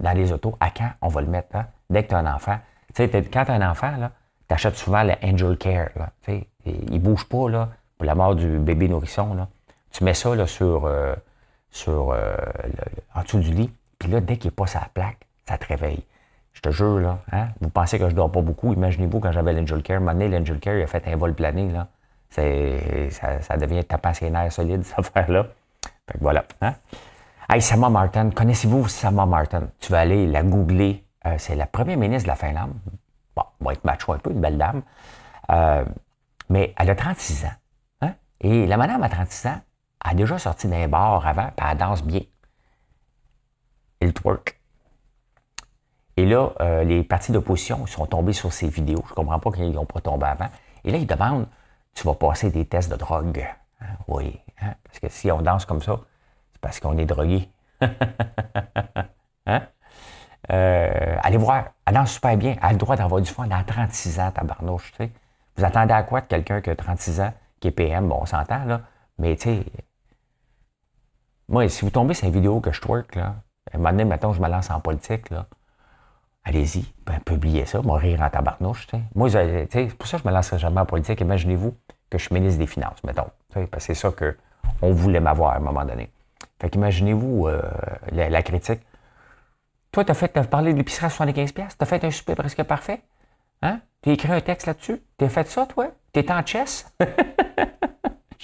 dans 0.00 0.12
les 0.12 0.32
autos. 0.32 0.56
À 0.60 0.70
quand 0.70 0.90
on 1.02 1.08
va 1.08 1.20
le 1.20 1.26
mettre? 1.26 1.56
Hein? 1.56 1.66
Dès 1.90 2.04
que 2.04 2.10
tu 2.10 2.14
as 2.14 2.18
un 2.18 2.32
enfant. 2.32 2.58
Tu 2.96 3.06
sais, 3.06 3.22
quand 3.30 3.44
tu 3.44 3.50
as 3.50 3.54
un 3.54 3.70
enfant, 3.70 3.92
tu 4.48 4.54
achètes 4.54 4.76
souvent 4.76 5.02
le 5.02 5.12
Angel 5.22 5.58
Care. 5.58 5.90
Là, 5.96 6.10
tu 6.22 6.32
sais, 6.32 6.46
il 6.64 6.98
bouge 6.98 7.24
pas 7.26 7.50
là, 7.50 7.68
pour 7.98 8.06
la 8.06 8.14
mort 8.14 8.34
du 8.34 8.58
bébé 8.58 8.88
nourrisson. 8.88 9.34
Là. 9.34 9.48
Tu 9.90 10.02
mets 10.02 10.14
ça 10.14 10.34
là, 10.34 10.46
sur, 10.46 10.86
euh, 10.86 11.14
sur 11.70 12.12
euh, 12.12 12.34
en 13.14 13.22
dessous 13.22 13.40
du 13.40 13.52
lit, 13.52 13.70
puis 13.98 14.08
là, 14.10 14.20
dès 14.20 14.38
qu'il 14.38 14.48
n'est 14.48 14.54
pas 14.54 14.66
sa 14.66 14.88
plaque, 14.94 15.26
ça 15.46 15.58
te 15.58 15.66
réveille. 15.66 16.04
Je 16.54 16.62
te 16.62 16.70
jure, 16.70 17.00
là, 17.00 17.18
hein? 17.32 17.48
vous 17.60 17.68
pensez 17.68 17.98
que 17.98 18.08
je 18.08 18.14
dors 18.14 18.32
pas 18.32 18.40
beaucoup. 18.40 18.72
Imaginez-vous 18.72 19.20
quand 19.20 19.30
j'avais 19.30 19.52
l'Angel 19.52 19.82
Care. 19.82 20.00
Maintenant, 20.00 20.28
l'Angel 20.28 20.58
Care, 20.58 20.82
a 20.82 20.86
fait 20.86 21.06
un 21.06 21.16
vol 21.16 21.34
plané. 21.34 21.70
Là. 21.70 21.88
Ça, 22.30 23.42
ça 23.42 23.56
devient 23.58 23.84
tapant 23.84 24.14
ses 24.14 24.30
nerfs 24.30 24.52
solides, 24.52 24.82
cette 24.84 25.00
affaire-là. 25.00 25.48
Fait 26.10 26.16
que 26.16 26.22
voilà. 26.22 26.46
Hein? 26.62 26.74
Hey, 27.50 27.60
Sama 27.60 27.90
Martin, 27.90 28.30
connaissez-vous 28.30 28.88
Sama 28.88 29.26
Martin? 29.26 29.64
Tu 29.80 29.92
vas 29.92 30.00
aller 30.00 30.26
la 30.26 30.42
googler. 30.42 31.05
Euh, 31.26 31.34
c'est 31.38 31.56
la 31.56 31.66
première 31.66 31.96
ministre 31.96 32.24
de 32.24 32.28
la 32.28 32.36
Finlande. 32.36 32.74
Bon, 33.34 33.42
va 33.60 33.72
être 33.72 33.84
macho 33.84 34.12
un 34.12 34.18
peu, 34.18 34.30
une 34.30 34.40
belle 34.40 34.58
dame. 34.58 34.82
Euh, 35.50 35.84
mais 36.48 36.74
elle 36.78 36.90
a 36.90 36.94
36 36.94 37.44
ans. 37.46 37.52
Hein? 38.02 38.14
Et 38.40 38.66
la 38.66 38.76
madame 38.76 39.02
à 39.02 39.08
36 39.08 39.48
ans 39.48 39.60
a 40.00 40.14
déjà 40.14 40.38
sorti 40.38 40.68
d'un 40.68 40.88
bar 40.88 41.26
avant, 41.26 41.50
puis 41.56 41.66
elle 41.68 41.78
danse 41.78 42.04
bien. 42.04 42.20
Elle 44.00 44.12
twerk. 44.12 44.60
Et 46.16 46.26
là, 46.26 46.52
euh, 46.60 46.84
les 46.84 47.02
partis 47.02 47.32
d'opposition 47.32 47.86
sont 47.86 48.06
tombés 48.06 48.32
sur 48.32 48.52
ces 48.52 48.68
vidéos. 48.68 49.02
Je 49.06 49.10
ne 49.10 49.16
comprends 49.16 49.38
pas 49.38 49.50
qu'ils 49.50 49.72
n'ont 49.72 49.84
pas 49.84 50.00
tombé 50.00 50.26
avant. 50.26 50.48
Et 50.84 50.90
là, 50.90 50.98
ils 50.98 51.06
demandent 51.06 51.46
Tu 51.94 52.06
vas 52.06 52.14
passer 52.14 52.50
des 52.50 52.66
tests 52.66 52.90
de 52.90 52.96
drogue. 52.96 53.46
Hein? 53.80 53.86
Oui. 54.06 54.40
Hein? 54.60 54.74
Parce 54.84 55.00
que 55.00 55.08
si 55.08 55.30
on 55.30 55.42
danse 55.42 55.66
comme 55.66 55.82
ça, 55.82 56.00
c'est 56.52 56.60
parce 56.60 56.80
qu'on 56.80 56.96
est 56.96 57.04
drogué. 57.04 57.50
hein? 59.46 59.62
Euh, 60.52 61.16
allez 61.22 61.36
voir. 61.36 61.64
Elle 61.86 61.94
danse 61.94 62.12
super 62.12 62.36
bien. 62.36 62.56
Elle 62.60 62.68
a 62.68 62.72
le 62.72 62.78
droit 62.78 62.96
d'avoir 62.96 63.20
du 63.20 63.30
fun. 63.30 63.48
A 63.50 63.64
36 63.64 64.20
ans, 64.20 64.30
tabarnouche. 64.30 64.92
Tu 64.92 65.04
sais. 65.04 65.10
Vous 65.56 65.64
attendez 65.64 65.92
à 65.92 66.02
quoi 66.02 66.20
de 66.20 66.26
quelqu'un 66.26 66.60
qui 66.60 66.70
a 66.70 66.76
36 66.76 67.20
ans, 67.20 67.32
qui 67.60 67.68
est 67.68 67.72
PM 67.72 68.08
Bon, 68.08 68.18
on 68.22 68.26
s'entend, 68.26 68.64
là. 68.64 68.82
Mais, 69.18 69.36
tu 69.36 69.42
sais, 69.42 69.64
moi, 71.48 71.68
si 71.68 71.84
vous 71.84 71.90
tombez 71.90 72.14
sur 72.14 72.26
une 72.26 72.34
vidéo 72.34 72.60
que 72.60 72.72
je 72.72 72.80
twerk, 72.80 73.14
là, 73.14 73.36
un 73.72 73.78
moment 73.78 73.90
donné, 73.90 74.04
mettons, 74.04 74.32
je 74.32 74.42
me 74.42 74.48
lance 74.48 74.70
en 74.70 74.80
politique, 74.80 75.30
là 75.30 75.46
allez-y, 76.46 76.84
ben, 77.04 77.18
publiez 77.24 77.66
ça, 77.66 77.82
moi 77.82 77.98
rire 77.98 78.22
en 78.22 78.30
tabarnouche. 78.30 78.86
Moi, 79.14 79.28
c'est 79.30 79.94
pour 79.98 80.06
ça 80.06 80.16
que 80.16 80.22
je 80.22 80.28
me 80.28 80.32
lancerai 80.32 80.58
jamais 80.58 80.80
en 80.80 80.86
politique. 80.86 81.20
Imaginez-vous 81.20 81.74
que 82.08 82.18
je 82.18 82.24
suis 82.24 82.34
ministre 82.34 82.58
des 82.58 82.66
Finances, 82.66 83.02
mettons. 83.04 83.26
Parce 83.52 83.66
que 83.68 83.80
c'est 83.80 83.94
ça 83.94 84.10
qu'on 84.12 84.92
voulait 84.92 85.20
m'avoir 85.20 85.52
à 85.52 85.56
un 85.56 85.60
moment 85.60 85.84
donné. 85.84 86.10
Fait 86.60 86.70
qu'imaginez-vous 86.70 87.48
euh, 87.48 87.60
la, 88.12 88.42
critique. 88.42 88.80
Toi, 89.96 90.04
tu 90.04 90.10
as, 90.10 90.14
fait, 90.14 90.36
as 90.36 90.44
parlé 90.44 90.74
de 90.74 90.76
l'épicerie 90.76 91.06
à 91.06 91.08
75$, 91.08 91.54
tu 91.54 91.62
as 91.80 91.86
fait 91.86 92.04
un 92.04 92.10
souper 92.10 92.34
presque 92.34 92.62
parfait. 92.64 93.00
Hein? 93.62 93.80
Tu 94.02 94.10
as 94.10 94.12
écrit 94.12 94.30
un 94.30 94.42
texte 94.42 94.66
là-dessus. 94.66 95.00
Tu 95.18 95.24
as 95.24 95.30
fait 95.30 95.48
ça, 95.48 95.64
toi? 95.64 95.86
Tu 96.12 96.22
en 96.28 96.44
chess? 96.44 96.92
je 97.00 97.06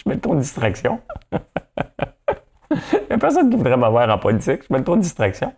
mets 0.06 0.14
le 0.14 0.21
ton 0.23 0.32
de 0.32 0.40
distraction. 0.40 0.99
Il 2.71 2.78
n'y 3.06 3.12
a 3.12 3.18
personne 3.18 3.50
qui 3.50 3.56
voudrait 3.59 3.76
m'avoir 3.76 4.09
en 4.09 4.16
politique. 4.16 4.62
Je 4.66 4.73
mets 4.73 4.78
le 4.78 4.85
ton 4.85 4.97
de 4.97 5.02
distraction 5.02 5.52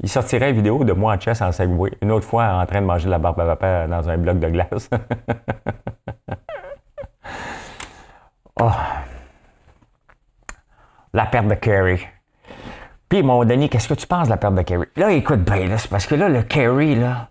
il 0.00 0.08
sortirait 0.08 0.48
une 0.48 0.56
vidéo 0.56 0.82
de 0.82 0.94
moi 0.94 1.14
en 1.14 1.20
chess 1.20 1.42
en 1.42 1.52
Segway. 1.52 1.92
Une 2.00 2.10
autre 2.10 2.26
fois 2.26 2.46
en 2.46 2.64
train 2.64 2.80
de 2.80 2.86
manger 2.86 3.04
de 3.04 3.10
la 3.10 3.18
barbe 3.18 3.38
à 3.40 3.44
papa 3.44 3.86
dans 3.86 4.08
un 4.08 4.16
bloc 4.16 4.38
de 4.38 4.48
glace. 4.48 4.88
oh. 8.62 8.70
La 11.12 11.26
perte 11.26 11.48
de 11.48 11.54
Kerry. 11.54 12.00
Puis, 13.08 13.22
mon 13.22 13.44
Denis, 13.44 13.68
qu'est-ce 13.68 13.88
que 13.88 13.94
tu 13.94 14.06
penses 14.06 14.26
de 14.26 14.30
la 14.30 14.36
perte 14.36 14.54
de 14.54 14.62
Kerry? 14.62 14.86
Là, 14.96 15.10
écoute 15.12 15.40
bien, 15.40 15.66
là, 15.66 15.78
c'est 15.78 15.88
parce 15.90 16.06
que 16.06 16.14
là, 16.14 16.28
le 16.28 16.42
Kerry, 16.42 16.94
là, 16.96 17.28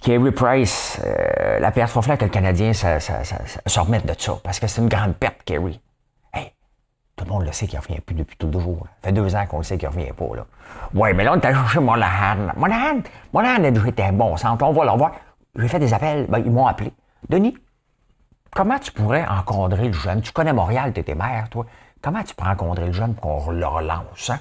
Kerry 0.00 0.30
Price, 0.30 1.00
euh, 1.04 1.58
la 1.58 1.70
perte, 1.72 1.92
il 1.94 2.00
va 2.00 2.16
que 2.16 2.24
le 2.24 2.30
Canadien 2.30 2.72
se 2.72 3.80
remette 3.80 4.06
de 4.06 4.14
ça, 4.16 4.34
parce 4.42 4.60
que 4.60 4.66
c'est 4.66 4.80
une 4.80 4.88
grande 4.88 5.16
perte, 5.16 5.42
Kerry. 5.44 5.80
Hey, 6.32 6.52
Tout 7.16 7.24
le 7.24 7.30
monde 7.30 7.44
le 7.44 7.52
sait 7.52 7.66
qu'il 7.66 7.78
ne 7.78 7.84
revient 7.84 8.00
plus 8.00 8.14
depuis 8.14 8.36
tout 8.36 8.50
jours. 8.60 8.86
Ça 9.02 9.08
fait 9.08 9.12
deux 9.12 9.34
ans 9.34 9.44
qu'on 9.46 9.58
le 9.58 9.64
sait 9.64 9.76
qu'il 9.76 9.88
ne 9.88 9.94
revient 9.94 10.12
pas. 10.12 10.36
Là. 10.36 10.46
Ouais, 10.94 11.12
mais 11.12 11.24
là, 11.24 11.32
on 11.32 11.36
est 11.40 11.44
allé 11.44 11.56
chercher 11.56 11.80
Monahan. 11.80 12.52
Monahan, 12.56 13.00
Monahan 13.32 13.64
a 13.64 13.88
été 13.88 14.04
un 14.04 14.12
bon 14.12 14.36
centre. 14.36 14.64
On 14.64 14.72
va 14.72 14.84
le 14.84 14.96
voir. 14.96 15.12
J'ai 15.56 15.68
fait 15.68 15.80
des 15.80 15.92
appels. 15.92 16.26
Ben, 16.28 16.38
ils 16.38 16.52
m'ont 16.52 16.66
appelé. 16.66 16.92
Denis, 17.28 17.58
comment 18.54 18.78
tu 18.78 18.92
pourrais 18.92 19.26
encadrer 19.26 19.88
le 19.88 19.92
jeune? 19.92 20.20
Tu 20.20 20.30
connais 20.30 20.52
Montréal, 20.52 20.92
tu 20.94 21.00
étais 21.00 21.16
maire, 21.16 21.48
toi. 21.50 21.66
Comment 22.00 22.22
tu 22.22 22.34
pourrais 22.36 22.50
encadrer 22.50 22.86
le 22.86 22.92
jeune 22.92 23.14
pour 23.14 23.46
qu'on 23.46 23.50
le 23.50 23.66
relance? 23.66 24.30
Hein? 24.30 24.38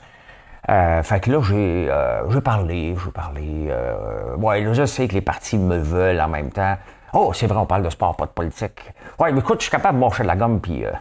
Euh, 0.69 1.03
fait 1.03 1.19
que 1.21 1.31
là, 1.31 1.41
j'ai 1.41 1.87
euh, 1.89 2.41
parlé, 2.41 2.95
j'ai 3.03 3.11
parlé. 3.11 3.67
Euh, 3.69 4.35
ouais, 4.37 4.73
je 4.73 4.85
sais 4.85 5.07
que 5.07 5.13
les 5.13 5.21
partis 5.21 5.57
me 5.57 5.77
veulent 5.77 6.19
en 6.19 6.27
même 6.27 6.51
temps. 6.51 6.77
Oh, 7.13 7.31
c'est 7.33 7.47
vrai, 7.47 7.57
on 7.57 7.65
parle 7.65 7.83
de 7.83 7.89
sport, 7.89 8.15
pas 8.15 8.25
de 8.25 8.31
politique. 8.31 8.81
Ouais, 9.19 9.31
mais 9.31 9.39
écoute, 9.39 9.59
je 9.59 9.63
suis 9.63 9.71
capable 9.71 9.95
de 9.95 10.01
marcher 10.01 10.23
de 10.23 10.27
la 10.27 10.35
gomme, 10.35 10.59
puis. 10.59 10.85
Euh, 10.85 10.91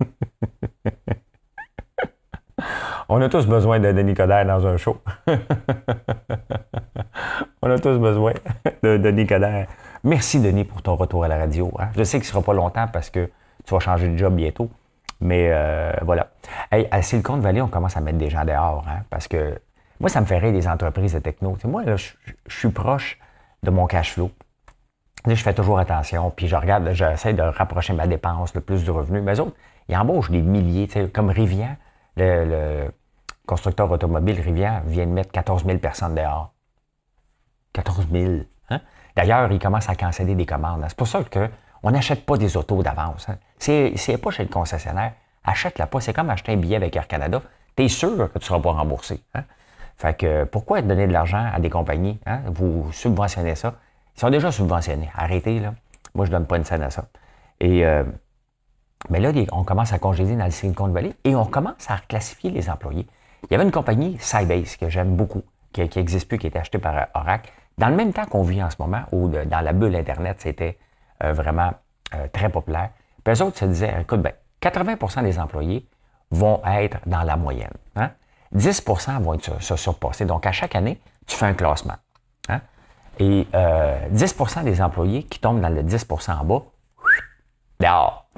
on 3.08 3.20
a 3.20 3.28
tous 3.28 3.46
besoin 3.46 3.80
de 3.80 3.92
Denis 3.92 4.14
Coderre 4.14 4.46
dans 4.46 4.66
un 4.66 4.76
show. 4.76 4.98
on 7.62 7.70
a 7.70 7.78
tous 7.78 7.98
besoin 7.98 8.32
de 8.82 8.96
Denis 8.98 9.26
Coderre. 9.26 9.66
Merci, 10.04 10.40
Denis, 10.40 10.64
pour 10.64 10.82
ton 10.82 10.94
retour 10.94 11.24
à 11.24 11.28
la 11.28 11.38
radio. 11.38 11.72
Hein. 11.78 11.88
Je 11.96 12.04
sais 12.04 12.18
qu'il 12.18 12.26
ne 12.26 12.30
sera 12.30 12.42
pas 12.42 12.54
longtemps 12.54 12.86
parce 12.92 13.10
que 13.10 13.30
tu 13.64 13.74
vas 13.74 13.80
changer 13.80 14.08
de 14.08 14.16
job 14.16 14.34
bientôt. 14.34 14.70
Mais 15.20 15.48
euh, 15.50 15.92
voilà. 16.02 16.28
À 16.70 17.02
Silicon 17.02 17.38
Valley, 17.38 17.60
on 17.60 17.68
commence 17.68 17.96
à 17.96 18.00
mettre 18.00 18.18
des 18.18 18.30
gens 18.30 18.44
dehors. 18.44 18.84
Hein, 18.88 19.00
parce 19.10 19.28
que 19.28 19.58
moi, 20.00 20.10
ça 20.10 20.20
me 20.20 20.26
ferait 20.26 20.52
des 20.52 20.68
entreprises 20.68 21.14
de 21.14 21.18
techno. 21.20 21.56
moi, 21.64 21.84
là, 21.84 21.96
je, 21.96 22.12
suis 22.48 22.68
proche 22.68 23.18
de 23.62 23.70
mon 23.70 23.86
cash 23.86 24.12
flow. 24.12 24.30
je 25.26 25.34
fais 25.34 25.54
toujours 25.54 25.78
attention. 25.78 26.30
Puis 26.30 26.48
je 26.48 26.56
regarde, 26.56 26.92
j'essaie 26.92 27.32
de 27.32 27.42
rapprocher 27.42 27.94
ma 27.94 28.06
dépense 28.06 28.54
le 28.54 28.60
plus 28.60 28.84
du 28.84 28.90
revenu. 28.90 29.20
Mais 29.22 29.34
eux 29.34 29.40
autres, 29.40 29.56
ils 29.88 29.96
embauchent 29.96 30.30
des 30.30 30.42
milliers. 30.42 30.88
Comme 31.12 31.30
Rivian, 31.30 31.76
le, 32.16 32.88
constructeur 33.46 33.90
automobile 33.90 34.40
Rivian 34.40 34.82
vient 34.84 35.06
de 35.06 35.12
mettre 35.12 35.30
14 35.32 35.64
000 35.64 35.78
personnes 35.78 36.14
dehors. 36.14 36.52
14 37.72 38.08
000. 38.10 38.32
Hein? 38.70 38.80
D'ailleurs, 39.14 39.50
ils 39.50 39.58
commencent 39.58 39.88
à 39.88 39.94
canceller 39.94 40.34
des 40.34 40.46
commandes. 40.46 40.84
C'est 40.88 40.96
pour 40.96 41.08
ça 41.08 41.22
que 41.22 41.48
on 41.86 41.92
n'achète 41.92 42.26
pas 42.26 42.36
des 42.36 42.56
autos 42.56 42.82
d'avance. 42.82 43.28
Hein. 43.28 43.36
C'est, 43.60 44.18
pas 44.20 44.30
chez 44.32 44.42
le 44.42 44.48
concessionnaire. 44.48 45.12
Achète-la 45.44 45.86
pas. 45.86 46.00
C'est 46.00 46.12
comme 46.12 46.30
acheter 46.30 46.52
un 46.52 46.56
billet 46.56 46.74
avec 46.74 46.96
Air 46.96 47.06
Canada. 47.06 47.40
Tu 47.76 47.84
es 47.84 47.88
sûr 47.88 48.16
que 48.32 48.38
tu 48.40 48.42
ne 48.42 48.44
seras 48.44 48.58
pas 48.58 48.72
remboursé. 48.72 49.20
Hein? 49.36 49.44
Fait 49.96 50.18
que 50.18 50.42
pourquoi 50.42 50.82
donner 50.82 51.06
de 51.06 51.12
l'argent 51.12 51.48
à 51.54 51.60
des 51.60 51.70
compagnies? 51.70 52.18
Hein? 52.26 52.40
Vous 52.46 52.90
subventionnez 52.90 53.54
ça. 53.54 53.74
Ils 54.16 54.20
sont 54.20 54.30
déjà 54.30 54.50
subventionnés. 54.50 55.08
Arrêtez, 55.14 55.60
là. 55.60 55.74
Moi, 56.16 56.26
je 56.26 56.32
ne 56.32 56.38
donne 56.38 56.46
pas 56.46 56.56
une 56.56 56.64
scène 56.64 56.82
à 56.82 56.90
ça. 56.90 57.04
Et, 57.60 57.86
euh, 57.86 58.02
mais 59.08 59.20
là, 59.20 59.30
on 59.52 59.62
commence 59.62 59.92
à 59.92 60.00
congédier 60.00 60.34
dans 60.34 60.46
le 60.46 60.50
Silicon 60.50 60.88
Valley 60.88 61.12
et 61.22 61.36
on 61.36 61.44
commence 61.44 61.88
à 61.88 61.94
reclassifier 61.94 62.50
les 62.50 62.68
employés. 62.68 63.06
Il 63.44 63.52
y 63.52 63.54
avait 63.54 63.64
une 63.64 63.70
compagnie, 63.70 64.16
Sybase, 64.18 64.76
que 64.76 64.88
j'aime 64.88 65.14
beaucoup, 65.14 65.44
qui 65.72 65.82
n'existe 65.82 66.26
plus, 66.26 66.38
qui 66.38 66.46
a 66.46 66.48
été 66.48 66.58
achetée 66.58 66.78
par 66.78 67.06
Oracle. 67.14 67.52
Dans 67.78 67.90
le 67.90 67.94
même 67.94 68.12
temps 68.12 68.24
qu'on 68.24 68.42
vit 68.42 68.60
en 68.60 68.70
ce 68.70 68.76
moment, 68.80 69.02
où 69.12 69.28
dans 69.28 69.60
la 69.60 69.72
bulle 69.72 69.94
Internet, 69.94 70.38
c'était 70.40 70.78
euh, 71.24 71.32
vraiment 71.32 71.72
euh, 72.14 72.28
très 72.32 72.48
populaire. 72.48 72.90
Puis 73.24 73.34
eux 73.34 73.42
autres 73.42 73.58
se 73.58 73.64
disaient, 73.64 73.94
écoute, 74.00 74.20
ben, 74.20 74.32
80% 74.62 75.22
des 75.22 75.38
employés 75.38 75.88
vont 76.30 76.60
être 76.66 76.98
dans 77.06 77.22
la 77.22 77.36
moyenne. 77.36 77.72
10% 78.54 79.10
hein. 79.10 79.20
vont 79.20 79.34
être, 79.34 79.62
se, 79.62 79.76
surpasser. 79.76 80.24
Donc, 80.24 80.46
à 80.46 80.52
chaque 80.52 80.74
année, 80.76 81.00
tu 81.26 81.36
fais 81.36 81.46
un 81.46 81.54
classement. 81.54 81.96
Hein. 82.48 82.60
Et 83.18 83.46
10% 83.52 83.54
euh, 83.54 84.62
des 84.62 84.82
employés 84.82 85.22
qui 85.24 85.40
tombent 85.40 85.60
dans 85.60 85.68
le 85.68 85.82
10% 85.82 86.32
en 86.32 86.44
bas, 86.44 86.62
dehors. 87.80 88.28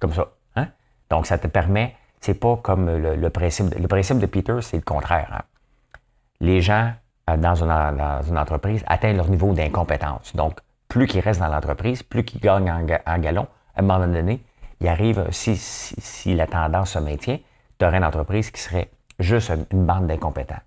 Comme 0.00 0.12
ça. 0.12 0.26
Hein. 0.56 0.68
Donc, 1.08 1.26
ça 1.26 1.38
te 1.38 1.46
permet, 1.46 1.96
c'est 2.20 2.34
pas 2.34 2.56
comme 2.56 2.90
le, 2.90 3.30
principe, 3.30 3.74
le 3.74 3.88
principe 3.88 4.18
de 4.18 4.26
Peter, 4.26 4.56
c'est 4.60 4.76
le 4.76 4.82
contraire. 4.82 5.42
Les 6.40 6.60
gens 6.60 6.92
dans 7.28 7.54
une, 7.54 7.96
dans 7.96 8.22
une 8.22 8.38
entreprise 8.38 8.82
atteignent 8.86 9.16
leur 9.16 9.28
niveau 9.28 9.52
d'incompétence. 9.52 10.34
Donc, 10.34 10.58
plus 10.92 11.06
qu'ils 11.06 11.20
restent 11.20 11.40
dans 11.40 11.48
l'entreprise, 11.48 12.02
plus 12.02 12.22
qu'ils 12.22 12.40
gagnent 12.40 12.70
en, 12.70 13.18
galon, 13.18 13.48
à 13.74 13.80
un 13.80 13.82
moment 13.82 14.06
donné, 14.06 14.44
il 14.78 14.88
arrive, 14.88 15.26
si, 15.30 15.56
si, 15.56 16.34
la 16.34 16.46
tendance 16.46 16.90
se 16.90 16.98
maintient, 16.98 17.38
tu 17.78 17.86
aurais 17.86 17.96
une 17.96 18.04
entreprise 18.04 18.50
qui 18.50 18.60
serait 18.60 18.90
juste 19.18 19.50
une, 19.70 19.86
bande 19.86 20.06
d'incompétents. 20.06 20.60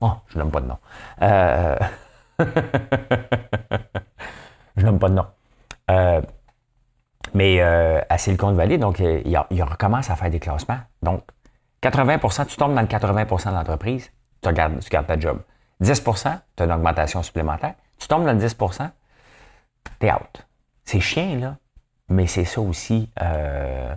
Oh, 0.00 0.12
je 0.28 0.38
nomme 0.38 0.50
pas 0.50 0.62
de 0.62 0.66
nom. 0.66 0.78
Euh, 1.20 1.76
je 4.76 4.86
nomme 4.86 4.98
pas 4.98 5.10
de 5.10 5.14
nom. 5.14 5.26
Euh, 5.90 6.22
mais 7.34 7.60
euh, 7.60 8.00
à 8.08 8.16
Silicon 8.16 8.52
Valley, 8.52 8.78
donc, 8.78 8.98
il, 8.98 9.62
recommence 9.62 10.08
à 10.08 10.16
faire 10.16 10.30
des 10.30 10.40
classements. 10.40 10.80
Donc, 11.02 11.22
80% 11.82 12.46
tu 12.46 12.56
tombes 12.56 12.74
dans 12.74 12.80
le 12.80 12.86
80% 12.86 13.50
de 13.50 13.54
l'entreprise, 13.54 14.10
tu 14.42 14.48
tu 14.48 14.54
gardes 14.54 15.06
ta 15.06 15.20
job. 15.20 15.42
10% 15.82 16.38
tu 16.56 16.62
as 16.62 16.66
une 16.66 16.72
augmentation 16.72 17.22
supplémentaire. 17.22 17.74
Tu 17.98 18.08
tombes 18.08 18.24
dans 18.24 18.32
le 18.32 18.38
10 18.38 18.56
tu 20.00 20.06
es 20.06 20.12
out. 20.12 20.46
C'est 20.84 21.00
chien, 21.00 21.38
là, 21.38 21.56
mais 22.08 22.26
c'est 22.26 22.44
ça 22.44 22.60
aussi 22.60 23.10
euh, 23.20 23.94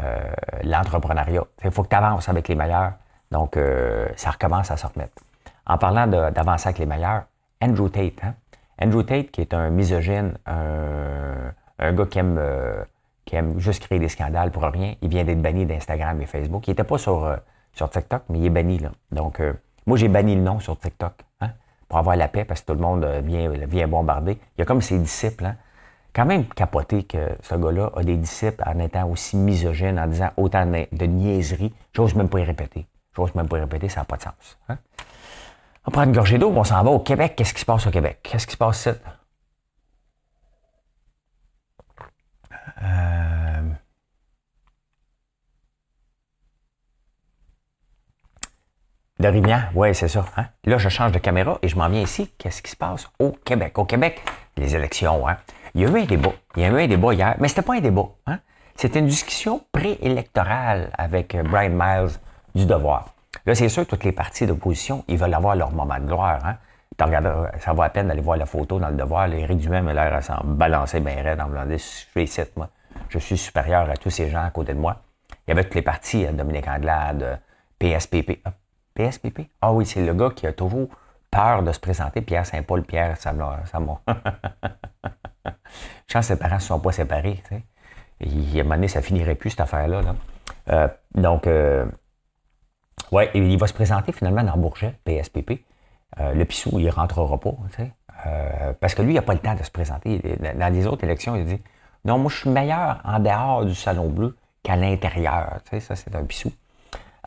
euh, 0.00 0.32
l'entrepreneuriat. 0.64 1.44
Il 1.64 1.70
faut 1.70 1.82
que 1.82 1.88
tu 1.88 1.96
avances 1.96 2.28
avec 2.28 2.48
les 2.48 2.54
meilleurs. 2.54 2.92
Donc, 3.30 3.56
euh, 3.56 4.08
ça 4.16 4.30
recommence 4.30 4.70
à 4.70 4.76
se 4.76 4.86
remettre. 4.86 5.22
En 5.66 5.78
parlant 5.78 6.06
d'avancer 6.06 6.68
avec 6.68 6.78
les 6.78 6.86
meilleurs, 6.86 7.24
Andrew 7.62 7.88
Tate. 7.88 8.24
Hein? 8.24 8.34
Andrew 8.82 9.02
Tate, 9.02 9.30
qui 9.30 9.40
est 9.40 9.54
un 9.54 9.70
misogyne, 9.70 10.34
un, 10.46 11.92
gars 11.92 12.06
qui 12.06 12.18
aime, 12.18 12.40
qui 13.24 13.36
aime 13.36 13.58
juste 13.58 13.84
créer 13.84 13.98
des 13.98 14.08
scandales 14.08 14.50
pour 14.50 14.62
rien, 14.62 14.94
il 15.02 15.08
vient 15.08 15.22
d'être 15.22 15.42
banni 15.42 15.66
d'Instagram 15.66 16.20
et 16.22 16.26
Facebook. 16.26 16.66
Il 16.66 16.70
n'était 16.70 16.84
pas 16.84 16.98
sur, 16.98 17.36
sur 17.74 17.90
TikTok, 17.90 18.22
mais 18.30 18.38
il 18.38 18.46
est 18.46 18.50
banni. 18.50 18.78
Là. 18.78 18.90
Donc, 19.12 19.40
moi, 19.86 19.96
j'ai 19.96 20.08
banni 20.08 20.34
le 20.34 20.42
nom 20.42 20.60
sur 20.60 20.78
TikTok 20.78 21.12
hein, 21.40 21.50
pour 21.88 21.98
avoir 21.98 22.16
la 22.16 22.28
paix 22.28 22.44
parce 22.44 22.60
que 22.60 22.66
tout 22.66 22.74
le 22.74 22.80
monde 22.80 23.04
euh, 23.04 23.20
vient, 23.20 23.48
vient 23.50 23.88
bombarder. 23.88 24.38
Il 24.56 24.60
y 24.60 24.62
a 24.62 24.64
comme 24.64 24.82
ses 24.82 24.98
disciples. 24.98 25.46
Hein. 25.46 25.56
Quand 26.12 26.26
même 26.26 26.46
capoté 26.46 27.04
que 27.04 27.36
ce 27.42 27.54
gars-là 27.54 27.90
a 27.94 28.02
des 28.02 28.16
disciples 28.16 28.62
en 28.66 28.78
étant 28.80 29.08
aussi 29.08 29.36
misogyne, 29.36 29.98
en 29.98 30.06
disant 30.06 30.30
autant 30.36 30.66
de 30.66 31.06
niaiseries. 31.06 31.72
J'ose 31.92 32.14
même 32.14 32.28
pas 32.28 32.40
y 32.40 32.44
répéter. 32.44 32.86
J'ose 33.16 33.34
même 33.34 33.48
pas 33.48 33.58
y 33.58 33.60
répéter, 33.60 33.88
ça 33.88 34.00
n'a 34.00 34.04
pas 34.04 34.16
de 34.16 34.22
sens. 34.22 34.58
Hein. 34.68 34.76
On 35.86 35.90
prend 35.90 36.02
une 36.02 36.12
gorgée 36.12 36.38
d'eau, 36.38 36.52
on 36.54 36.64
s'en 36.64 36.82
va 36.82 36.90
au 36.90 36.98
Québec. 36.98 37.34
Qu'est-ce 37.36 37.54
qui 37.54 37.60
se 37.60 37.66
passe 37.66 37.86
au 37.86 37.90
Québec? 37.90 38.18
Qu'est-ce 38.22 38.46
qui 38.46 38.52
se 38.52 38.58
passe 38.58 38.86
ici? 38.86 38.98
Euh... 42.82 43.19
De 49.20 49.28
Rivière, 49.28 49.70
oui, 49.74 49.94
c'est 49.94 50.08
ça. 50.08 50.24
Hein? 50.38 50.46
Là, 50.64 50.78
je 50.78 50.88
change 50.88 51.12
de 51.12 51.18
caméra 51.18 51.58
et 51.60 51.68
je 51.68 51.76
m'en 51.76 51.90
viens 51.90 52.00
ici. 52.00 52.32
Qu'est-ce 52.38 52.62
qui 52.62 52.70
se 52.70 52.76
passe 52.76 53.06
au 53.18 53.32
Québec? 53.44 53.78
Au 53.78 53.84
Québec, 53.84 54.22
les 54.56 54.74
élections. 54.74 55.28
Hein? 55.28 55.36
Il 55.74 55.82
y 55.82 55.84
a 55.84 55.90
eu 55.90 56.00
un 56.00 56.06
débat. 56.06 56.32
Il 56.56 56.62
y 56.62 56.64
a 56.64 56.68
eu 56.68 56.84
un 56.84 56.86
débat 56.86 57.12
hier, 57.12 57.36
mais 57.38 57.48
c'était 57.48 57.60
pas 57.60 57.74
un 57.74 57.80
débat. 57.80 58.06
Hein? 58.26 58.38
C'était 58.76 59.00
une 59.00 59.08
discussion 59.08 59.62
préélectorale 59.72 60.88
avec 60.96 61.34
euh, 61.34 61.42
Brian 61.42 61.68
Miles 61.68 62.16
du 62.54 62.64
Devoir. 62.64 63.12
Là, 63.44 63.54
c'est 63.54 63.68
sûr, 63.68 63.86
toutes 63.86 64.04
les 64.04 64.12
partis 64.12 64.46
d'opposition, 64.46 65.04
ils 65.06 65.18
veulent 65.18 65.34
avoir 65.34 65.54
leur 65.54 65.70
moment 65.70 65.98
de 65.98 66.06
gloire. 66.06 66.40
Hein? 66.42 66.56
ça 67.58 67.74
vaut 67.74 67.82
la 67.82 67.90
peine 67.90 68.08
d'aller 68.08 68.22
voir 68.22 68.38
la 68.38 68.46
photo 68.46 68.78
dans 68.78 68.88
le 68.88 68.96
Devoir. 68.96 69.30
Éric 69.30 69.58
Duhem 69.58 69.86
a 69.88 69.92
l'air 69.92 70.14
à 70.14 70.22
s'en 70.22 70.40
balancer 70.44 71.00
bien 71.00 71.22
raide 71.22 71.42
en 71.42 71.48
me 71.48 71.76
je 71.76 71.76
suis 71.76 72.30
moi. 72.56 72.70
Je 73.10 73.18
suis 73.18 73.36
supérieur 73.36 73.90
à 73.90 73.98
tous 73.98 74.08
ces 74.08 74.30
gens 74.30 74.44
à 74.44 74.50
côté 74.50 74.72
de 74.72 74.78
moi. 74.78 75.02
Il 75.46 75.50
y 75.50 75.52
avait 75.52 75.64
toutes 75.64 75.74
les 75.74 75.82
partis, 75.82 76.26
hein, 76.26 76.32
Dominique 76.32 76.68
Anglade, 76.68 77.38
PSPP. 77.78 78.40
PSPP? 78.94 79.48
Ah 79.60 79.72
oui, 79.72 79.86
c'est 79.86 80.04
le 80.04 80.14
gars 80.14 80.30
qui 80.30 80.46
a 80.46 80.52
toujours 80.52 80.88
peur 81.30 81.62
de 81.62 81.72
se 81.72 81.80
présenter. 81.80 82.20
Pierre 82.20 82.46
Saint-Paul, 82.46 82.82
Pierre 82.82 83.16
m'a. 83.34 83.62
Je 86.06 86.14
pense 86.14 86.26
que 86.26 86.34
ses 86.34 86.36
parents 86.36 86.56
ne 86.56 86.60
se 86.60 86.66
sont 86.66 86.80
pas 86.80 86.92
séparés. 86.92 87.42
Tu 87.48 87.54
sais. 87.54 87.62
Et 88.20 88.58
à 88.58 88.60
un 88.60 88.64
moment 88.64 88.74
donné, 88.74 88.88
ça 88.88 89.00
finirait 89.00 89.34
plus 89.34 89.50
cette 89.50 89.60
affaire-là. 89.60 90.02
Euh, 90.70 90.88
donc, 91.14 91.46
euh, 91.46 91.86
ouais, 93.12 93.30
il 93.34 93.58
va 93.58 93.66
se 93.66 93.72
présenter 93.72 94.12
finalement 94.12 94.42
dans 94.42 94.56
Bourget, 94.56 94.94
PSPP. 95.04 95.64
Euh, 96.18 96.34
le 96.34 96.44
Pissou, 96.44 96.78
il 96.78 96.86
ne 96.86 96.90
rentrera 96.90 97.38
pas. 97.38 97.54
Tu 97.70 97.76
sais, 97.76 97.92
parce 98.80 98.94
que 98.94 99.02
lui, 99.02 99.12
il 99.12 99.14
n'a 99.14 99.22
pas 99.22 99.32
le 99.32 99.38
temps 99.38 99.54
de 99.54 99.62
se 99.62 99.70
présenter. 99.70 100.20
Dans 100.56 100.72
les 100.72 100.86
autres 100.86 101.04
élections, 101.04 101.36
il 101.36 101.46
dit 101.46 101.60
Non, 102.04 102.18
moi, 102.18 102.30
je 102.30 102.38
suis 102.38 102.50
meilleur 102.50 103.00
en 103.04 103.18
dehors 103.18 103.64
du 103.64 103.74
Salon 103.74 104.08
Bleu 104.08 104.36
qu'à 104.62 104.76
l'intérieur. 104.76 105.60
Tu 105.64 105.70
sais, 105.70 105.80
ça, 105.80 105.96
c'est 105.96 106.14
un 106.14 106.24
Pissou. 106.24 106.52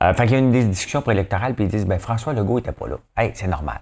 Euh, 0.03 0.13
fait 0.13 0.23
qu'il 0.23 0.33
y 0.33 0.35
a 0.35 0.39
une 0.39 0.51
discussion 0.51 1.01
préélectorale, 1.01 1.53
puis 1.55 1.63
ils 1.63 1.69
disent, 1.69 1.85
ben, 1.85 1.97
François 1.97 2.33
Legault 2.33 2.57
n'était 2.57 2.73
pas 2.73 2.87
là. 2.87 2.97
Hey, 3.15 3.31
c'est 3.35 3.47
normal. 3.47 3.79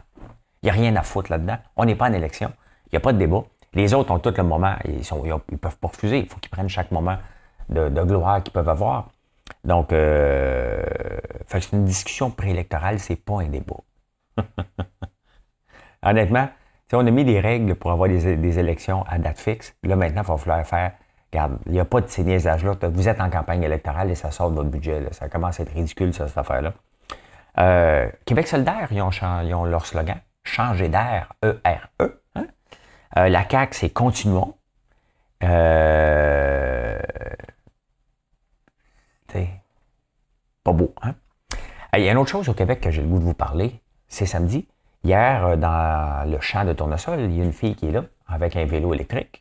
Il 0.62 0.66
n'y 0.66 0.70
a 0.70 0.74
rien 0.74 0.96
à 0.96 1.02
foutre 1.02 1.32
là-dedans. 1.32 1.58
On 1.76 1.86
n'est 1.86 1.96
pas 1.96 2.10
en 2.10 2.14
élection. 2.14 2.52
Il 2.88 2.90
n'y 2.94 2.98
a 2.98 3.00
pas 3.00 3.14
de 3.14 3.18
débat. 3.18 3.44
Les 3.74 3.94
autres 3.94 4.12
ont 4.12 4.20
tout 4.20 4.34
le 4.36 4.44
moment, 4.44 4.76
ils 4.86 5.00
ils, 5.00 5.58
peuvent 5.58 5.78
pas 5.78 5.88
refuser. 5.88 6.20
Il 6.20 6.28
faut 6.28 6.38
qu'ils 6.40 6.52
prennent 6.52 6.70
chaque 6.70 6.92
moment 6.92 7.18
de, 7.70 7.90
gloire 8.04 8.44
qu'ils 8.44 8.54
peuvent 8.54 8.70
avoir. 8.70 9.10
Donc, 9.64 9.94
euh, 9.94 10.84
fait 11.48 11.62
c'est 11.62 11.74
une 11.74 11.86
discussion 11.86 12.30
préélectorale, 12.30 13.00
c'est 13.00 13.16
pas 13.16 13.42
un 13.42 13.48
débat. 13.48 13.78
Honnêtement, 16.04 16.50
on 16.94 17.08
a 17.08 17.12
mis 17.12 17.24
des 17.24 17.40
règles 17.40 17.76
pour 17.76 17.92
avoir 17.92 18.10
des, 18.10 18.60
élections 18.60 19.04
à 19.08 19.18
date 19.18 19.40
fixe. 19.40 19.74
Là, 19.84 19.96
maintenant, 19.96 20.24
il 20.24 20.28
va 20.28 20.38
falloir 20.38 20.66
faire 20.66 20.92
Regarde, 21.32 21.58
il 21.66 21.72
n'y 21.72 21.80
a 21.80 21.86
pas 21.86 22.02
de 22.02 22.08
ces 22.08 22.24
niaisages-là. 22.24 22.76
Vous 22.90 23.08
êtes 23.08 23.22
en 23.22 23.30
campagne 23.30 23.64
électorale 23.64 24.12
et 24.12 24.16
ça 24.16 24.32
sort 24.32 24.50
de 24.50 24.56
votre 24.56 24.70
budget. 24.70 25.08
Ça 25.12 25.30
commence 25.30 25.60
à 25.60 25.64
être 25.64 25.74
ridicule, 25.74 26.14
cette 26.14 26.38
affaire-là. 26.38 26.74
Euh, 27.58 28.10
Québec 28.26 28.48
solidaire, 28.48 28.90
ils 28.92 29.02
ont, 29.02 29.66
leur 29.66 29.86
slogan. 29.86 30.18
Changer 30.44 30.90
d'air, 30.90 31.34
E-R-E. 31.44 32.22
Hein? 32.36 32.48
Euh, 33.18 33.30
la 33.30 33.48
CAQ, 33.48 33.78
c'est 33.78 33.90
continuons. 33.90 34.56
Euh, 35.44 37.00
pas 40.64 40.74
beau, 40.74 40.94
hein? 41.02 41.16
Il 41.98 42.04
y 42.04 42.08
a 42.08 42.12
une 42.12 42.18
autre 42.20 42.30
chose 42.30 42.48
au 42.48 42.54
Québec 42.54 42.82
que 42.82 42.92
j'ai 42.92 43.02
le 43.02 43.08
goût 43.08 43.18
de 43.18 43.24
vous 43.24 43.34
parler. 43.34 43.82
C'est 44.08 44.28
samedi. 44.28 44.68
Hier, 45.04 45.58
dans 45.58 46.30
le 46.30 46.40
champ 46.40 46.64
de 46.64 46.74
tournesol, 46.74 47.20
il 47.22 47.36
y 47.36 47.42
a 47.42 47.44
une 47.44 47.52
fille 47.52 47.76
qui 47.76 47.88
est 47.88 47.92
là 47.92 48.04
avec 48.28 48.56
un 48.56 48.66
vélo 48.66 48.94
électrique. 48.94 49.41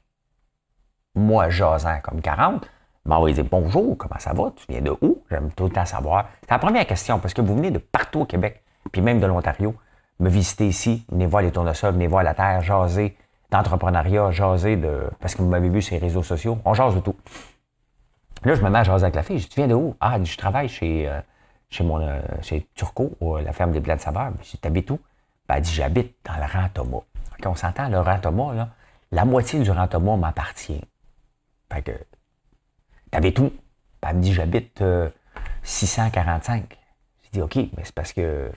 Moi, 1.15 1.51
jasant 1.51 1.99
comme 2.03 2.21
40, 2.21 2.69
m'a 3.05 3.33
dit 3.33 3.43
bonjour, 3.43 3.97
comment 3.99 4.19
ça 4.19 4.33
va? 4.33 4.53
Tu 4.55 4.65
viens 4.69 4.81
de 4.81 4.97
où? 5.01 5.23
J'aime 5.31 5.51
tout 5.53 5.65
le 5.65 5.71
temps 5.71 5.85
savoir. 5.85 6.29
C'est 6.43 6.51
la 6.51 6.59
première 6.59 6.87
question 6.87 7.19
parce 7.19 7.35
que 7.35 7.41
vous 7.41 7.57
venez 7.57 7.71
de 7.71 7.79
partout 7.79 8.21
au 8.21 8.25
Québec, 8.25 8.63
puis 8.93 9.03
même 9.03 9.21
de 9.21 9.27
l'Ontario, 9.27 9.75
me 10.21 10.29
visiter 10.29 10.69
ici, 10.69 11.05
venez 11.11 11.27
voir 11.27 11.43
les 11.43 11.51
tournesols, 11.51 11.95
venez 11.95 12.07
voir 12.07 12.23
la 12.23 12.35
terre, 12.35 12.63
jaser 12.63 13.17
d'entrepreneuriat, 13.51 14.31
jaser 14.31 14.77
de. 14.77 15.11
Parce 15.19 15.35
que 15.35 15.43
vous 15.43 15.49
m'avez 15.49 15.69
vu 15.69 15.83
sur 15.83 15.95
les 15.95 16.01
réseaux 16.01 16.23
sociaux, 16.23 16.59
on 16.65 16.75
jase 16.75 16.95
de 16.95 17.01
tout. 17.01 17.17
Là, 18.45 18.55
je 18.55 18.63
me 18.63 18.71
mets 18.71 18.79
à 18.79 18.85
jaser 18.85 19.05
avec 19.05 19.17
la 19.17 19.23
fille. 19.23 19.39
Je 19.39 19.45
dis, 19.45 19.49
tu 19.51 19.61
viens 19.61 19.69
de 19.69 19.75
où? 19.75 19.97
Ah, 20.01 20.23
je 20.23 20.37
travaille 20.37 20.69
chez, 20.69 21.09
euh, 21.09 21.21
chez, 21.69 21.85
mon, 21.85 22.01
euh, 22.01 22.21
chez 22.43 22.67
Turco, 22.75 23.17
la 23.43 23.53
ferme 23.53 23.73
des 23.73 23.81
plats 23.81 23.97
de 23.97 24.01
saveur. 24.01 24.31
Je 24.43 24.51
dis, 24.53 24.59
t'habites 24.59 24.91
où? 24.91 24.99
Ben, 25.49 25.57
elle 25.57 25.63
dit, 25.63 25.73
j'habite 25.73 26.15
dans 26.25 26.37
le 26.37 26.51
rang 26.51 26.69
Thomas. 26.73 27.01
On 27.45 27.55
s'entend, 27.55 27.89
le 27.89 28.01
rang 28.01 28.19
Thomas, 28.19 28.55
là, 28.55 28.69
la 29.13 29.25
moitié 29.25 29.61
du 29.61 29.71
rang 29.71 29.89
Thomas 29.89 30.17
m'appartient. 30.17 30.81
Fait 31.73 31.83
que, 31.83 31.93
où? 33.41 33.53
Ben, 34.03 34.11
elle 34.11 34.17
me 34.17 34.23
dit, 34.23 34.33
j'habite 34.33 34.83
645. 35.63 36.63
Euh, 36.63 36.77
je 37.25 37.31
dis, 37.31 37.43
OK, 37.43 37.57
mais 37.57 37.85
c'est 37.85 37.95
parce 37.95 38.13
que 38.13 38.51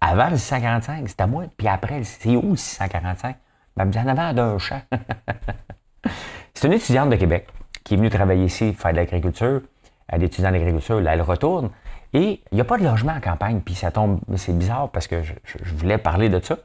avant 0.00 0.30
le 0.30 0.36
645, 0.36 1.08
c'était 1.08 1.22
à 1.22 1.26
moi. 1.26 1.44
Puis 1.56 1.68
après, 1.68 2.04
c'est 2.04 2.36
où 2.36 2.50
le 2.50 2.56
645? 2.56 3.36
Ben, 3.76 3.82
elle 3.82 3.86
me 3.86 3.92
dit, 3.92 3.98
en 3.98 4.06
avant 4.06 4.32
d'un 4.32 4.58
champ. 4.58 4.80
c'est 6.54 6.66
une 6.66 6.74
étudiante 6.74 7.10
de 7.10 7.16
Québec 7.16 7.48
qui 7.82 7.94
est 7.94 7.96
venue 7.96 8.10
travailler 8.10 8.44
ici, 8.44 8.72
faire 8.72 8.92
de 8.92 8.96
l'agriculture. 8.96 9.62
Elle 10.08 10.22
est 10.22 10.26
étudiante 10.26 10.52
d'agriculture, 10.52 11.00
là, 11.00 11.14
elle 11.14 11.22
retourne. 11.22 11.70
Et 12.12 12.42
il 12.52 12.54
n'y 12.54 12.60
a 12.60 12.64
pas 12.64 12.78
de 12.78 12.84
logement 12.84 13.12
en 13.12 13.20
campagne. 13.20 13.60
Puis 13.60 13.74
ça 13.74 13.90
tombe, 13.90 14.20
c'est 14.36 14.56
bizarre 14.56 14.88
parce 14.90 15.06
que 15.06 15.22
je, 15.22 15.74
voulais 15.74 15.98
parler 15.98 16.28
de 16.28 16.40
ça. 16.40 16.58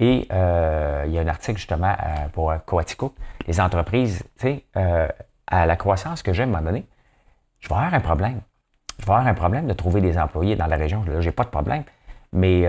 Et 0.00 0.26
euh, 0.32 1.04
il 1.06 1.12
y 1.12 1.18
a 1.18 1.22
un 1.22 1.28
article 1.28 1.58
justement 1.58 1.92
euh, 1.92 2.28
pour 2.32 2.52
Coatico. 2.66 3.14
Les 3.46 3.60
entreprises, 3.60 4.24
tu 4.38 4.42
sais, 4.42 4.64
euh, 4.76 5.08
à 5.46 5.66
la 5.66 5.76
croissance 5.76 6.22
que 6.22 6.32
j'ai 6.32 6.42
à 6.42 6.46
un 6.46 6.48
moment 6.48 6.62
donné, 6.62 6.86
je 7.60 7.68
vais 7.68 7.74
avoir 7.74 7.94
un 7.94 8.00
problème. 8.00 8.40
Je 8.98 9.06
vais 9.06 9.12
avoir 9.12 9.26
un 9.26 9.34
problème 9.34 9.66
de 9.66 9.72
trouver 9.72 10.00
des 10.00 10.18
employés 10.18 10.56
dans 10.56 10.66
la 10.66 10.76
région. 10.76 11.04
Là, 11.06 11.20
j'ai 11.20 11.32
pas 11.32 11.44
de 11.44 11.50
problème. 11.50 11.84
Mais 12.32 12.62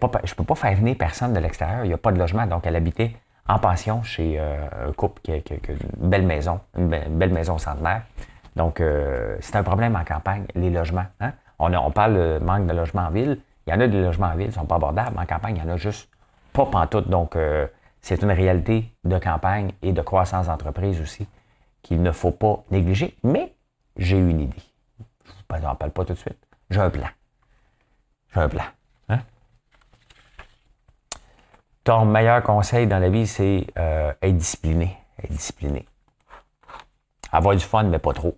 pas, 0.00 0.10
je 0.24 0.32
ne 0.32 0.36
peux 0.36 0.44
pas 0.44 0.54
faire 0.54 0.74
venir 0.74 0.96
personne 0.96 1.32
de 1.32 1.38
l'extérieur. 1.38 1.84
Il 1.84 1.88
n'y 1.88 1.94
a 1.94 1.98
pas 1.98 2.12
de 2.12 2.18
logement. 2.18 2.46
Donc, 2.46 2.66
elle 2.66 2.76
habitait 2.76 3.14
en 3.48 3.58
pension 3.58 4.02
chez 4.02 4.38
un 4.38 4.92
couple 4.92 5.20
qui 5.22 5.32
a, 5.32 5.36
une 5.36 6.08
belle 6.08 6.26
maison, 6.26 6.60
une 6.76 6.88
belle, 6.88 7.32
maison 7.32 7.58
centenaire. 7.58 8.02
Donc, 8.56 8.82
c'est 9.40 9.56
un 9.56 9.62
problème 9.62 9.96
en 9.96 10.04
campagne, 10.04 10.44
les 10.54 10.70
logements. 10.70 11.06
Hein? 11.20 11.32
On, 11.58 11.72
on 11.74 11.90
parle 11.90 12.14
de 12.14 12.38
manque 12.42 12.66
de 12.66 12.72
logements 12.72 13.02
en 13.02 13.10
ville. 13.10 13.38
Il 13.66 13.72
y 13.72 13.76
en 13.76 13.80
a 13.80 13.86
des 13.86 14.02
logements 14.02 14.28
en 14.28 14.34
ville, 14.34 14.46
ils 14.46 14.48
ne 14.48 14.54
sont 14.54 14.66
pas 14.66 14.76
abordables. 14.76 15.16
En 15.18 15.26
campagne, 15.26 15.56
il 15.56 15.64
y 15.64 15.70
en 15.70 15.72
a 15.72 15.76
juste 15.76 16.08
pas 16.52 16.66
pantoute. 16.66 17.08
Donc, 17.08 17.36
euh, 17.36 17.66
c'est 18.02 18.22
une 18.22 18.32
réalité 18.32 18.92
de 19.04 19.18
campagne 19.18 19.72
et 19.80 19.92
de 19.92 20.02
croissance 20.02 20.46
d'entreprise 20.46 21.00
aussi 21.00 21.26
qu'il 21.82 22.02
ne 22.02 22.12
faut 22.12 22.32
pas 22.32 22.64
négliger. 22.70 23.16
Mais 23.22 23.54
j'ai 23.96 24.18
une 24.18 24.40
idée. 24.40 24.62
Je 25.50 25.56
n'en 25.62 25.74
parle 25.74 25.92
pas 25.92 26.04
tout 26.04 26.14
de 26.14 26.18
suite. 26.18 26.38
J'ai 26.70 26.80
un 26.80 26.90
plan. 26.90 27.08
J'ai 28.34 28.40
un 28.40 28.48
plan. 28.48 28.64
Hein? 29.08 29.20
Ton 31.84 32.04
meilleur 32.04 32.42
conseil 32.42 32.86
dans 32.86 32.98
la 32.98 33.10
vie, 33.10 33.26
c'est 33.26 33.66
euh, 33.78 34.12
être 34.22 34.36
discipliné. 34.36 34.96
Être 35.22 35.32
discipliné. 35.32 35.86
Avoir 37.30 37.54
du 37.54 37.64
fun, 37.64 37.84
mais 37.84 37.98
pas 37.98 38.12
trop. 38.12 38.36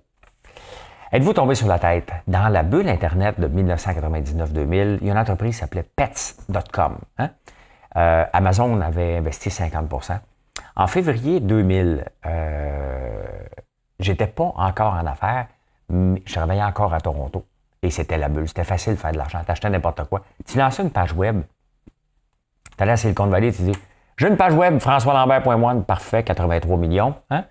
Êtes-vous 1.12 1.32
tombé 1.32 1.54
sur 1.54 1.68
la 1.68 1.78
tête? 1.78 2.12
Dans 2.26 2.48
la 2.48 2.64
bulle 2.64 2.88
Internet 2.88 3.38
de 3.38 3.46
1999-2000, 3.46 4.98
il 5.00 5.06
y 5.06 5.10
a 5.10 5.12
une 5.12 5.18
entreprise 5.18 5.54
qui 5.54 5.60
s'appelait 5.60 5.84
Pets.com. 5.84 6.98
Hein? 7.18 7.30
Euh, 7.96 8.24
Amazon 8.32 8.80
avait 8.80 9.18
investi 9.18 9.50
50% 9.50 10.18
En 10.76 10.86
février 10.86 11.40
2000, 11.40 12.04
euh, 12.26 13.22
j'étais 14.00 14.26
pas 14.26 14.52
encore 14.56 14.94
en 14.94 15.06
affaires, 15.06 15.46
mais 15.88 16.22
je 16.26 16.34
travaillais 16.34 16.62
encore 16.62 16.92
à 16.92 17.00
Toronto. 17.00 17.44
Et 17.82 17.90
c'était 17.90 18.18
la 18.18 18.28
bulle. 18.28 18.48
C'était 18.48 18.64
facile 18.64 18.94
de 18.94 18.98
faire 18.98 19.12
de 19.12 19.18
l'argent. 19.18 19.40
T'achetais 19.46 19.68
n'importe 19.70 20.04
quoi. 20.04 20.22
Tu 20.46 20.58
lançais 20.58 20.82
une 20.82 20.90
page 20.90 21.12
web. 21.12 21.42
Tu 22.76 22.82
allais 22.82 22.92
à 22.92 22.96
Silicon 22.96 23.26
Valley, 23.26 23.52
tu 23.52 23.62
dis 23.62 23.76
J'ai 24.16 24.28
une 24.28 24.36
page 24.36 24.54
web, 24.54 24.78
françoislambert.one, 24.78 25.84
parfait, 25.84 26.24
83 26.24 26.76
millions. 26.78 27.14
Hein? 27.30 27.44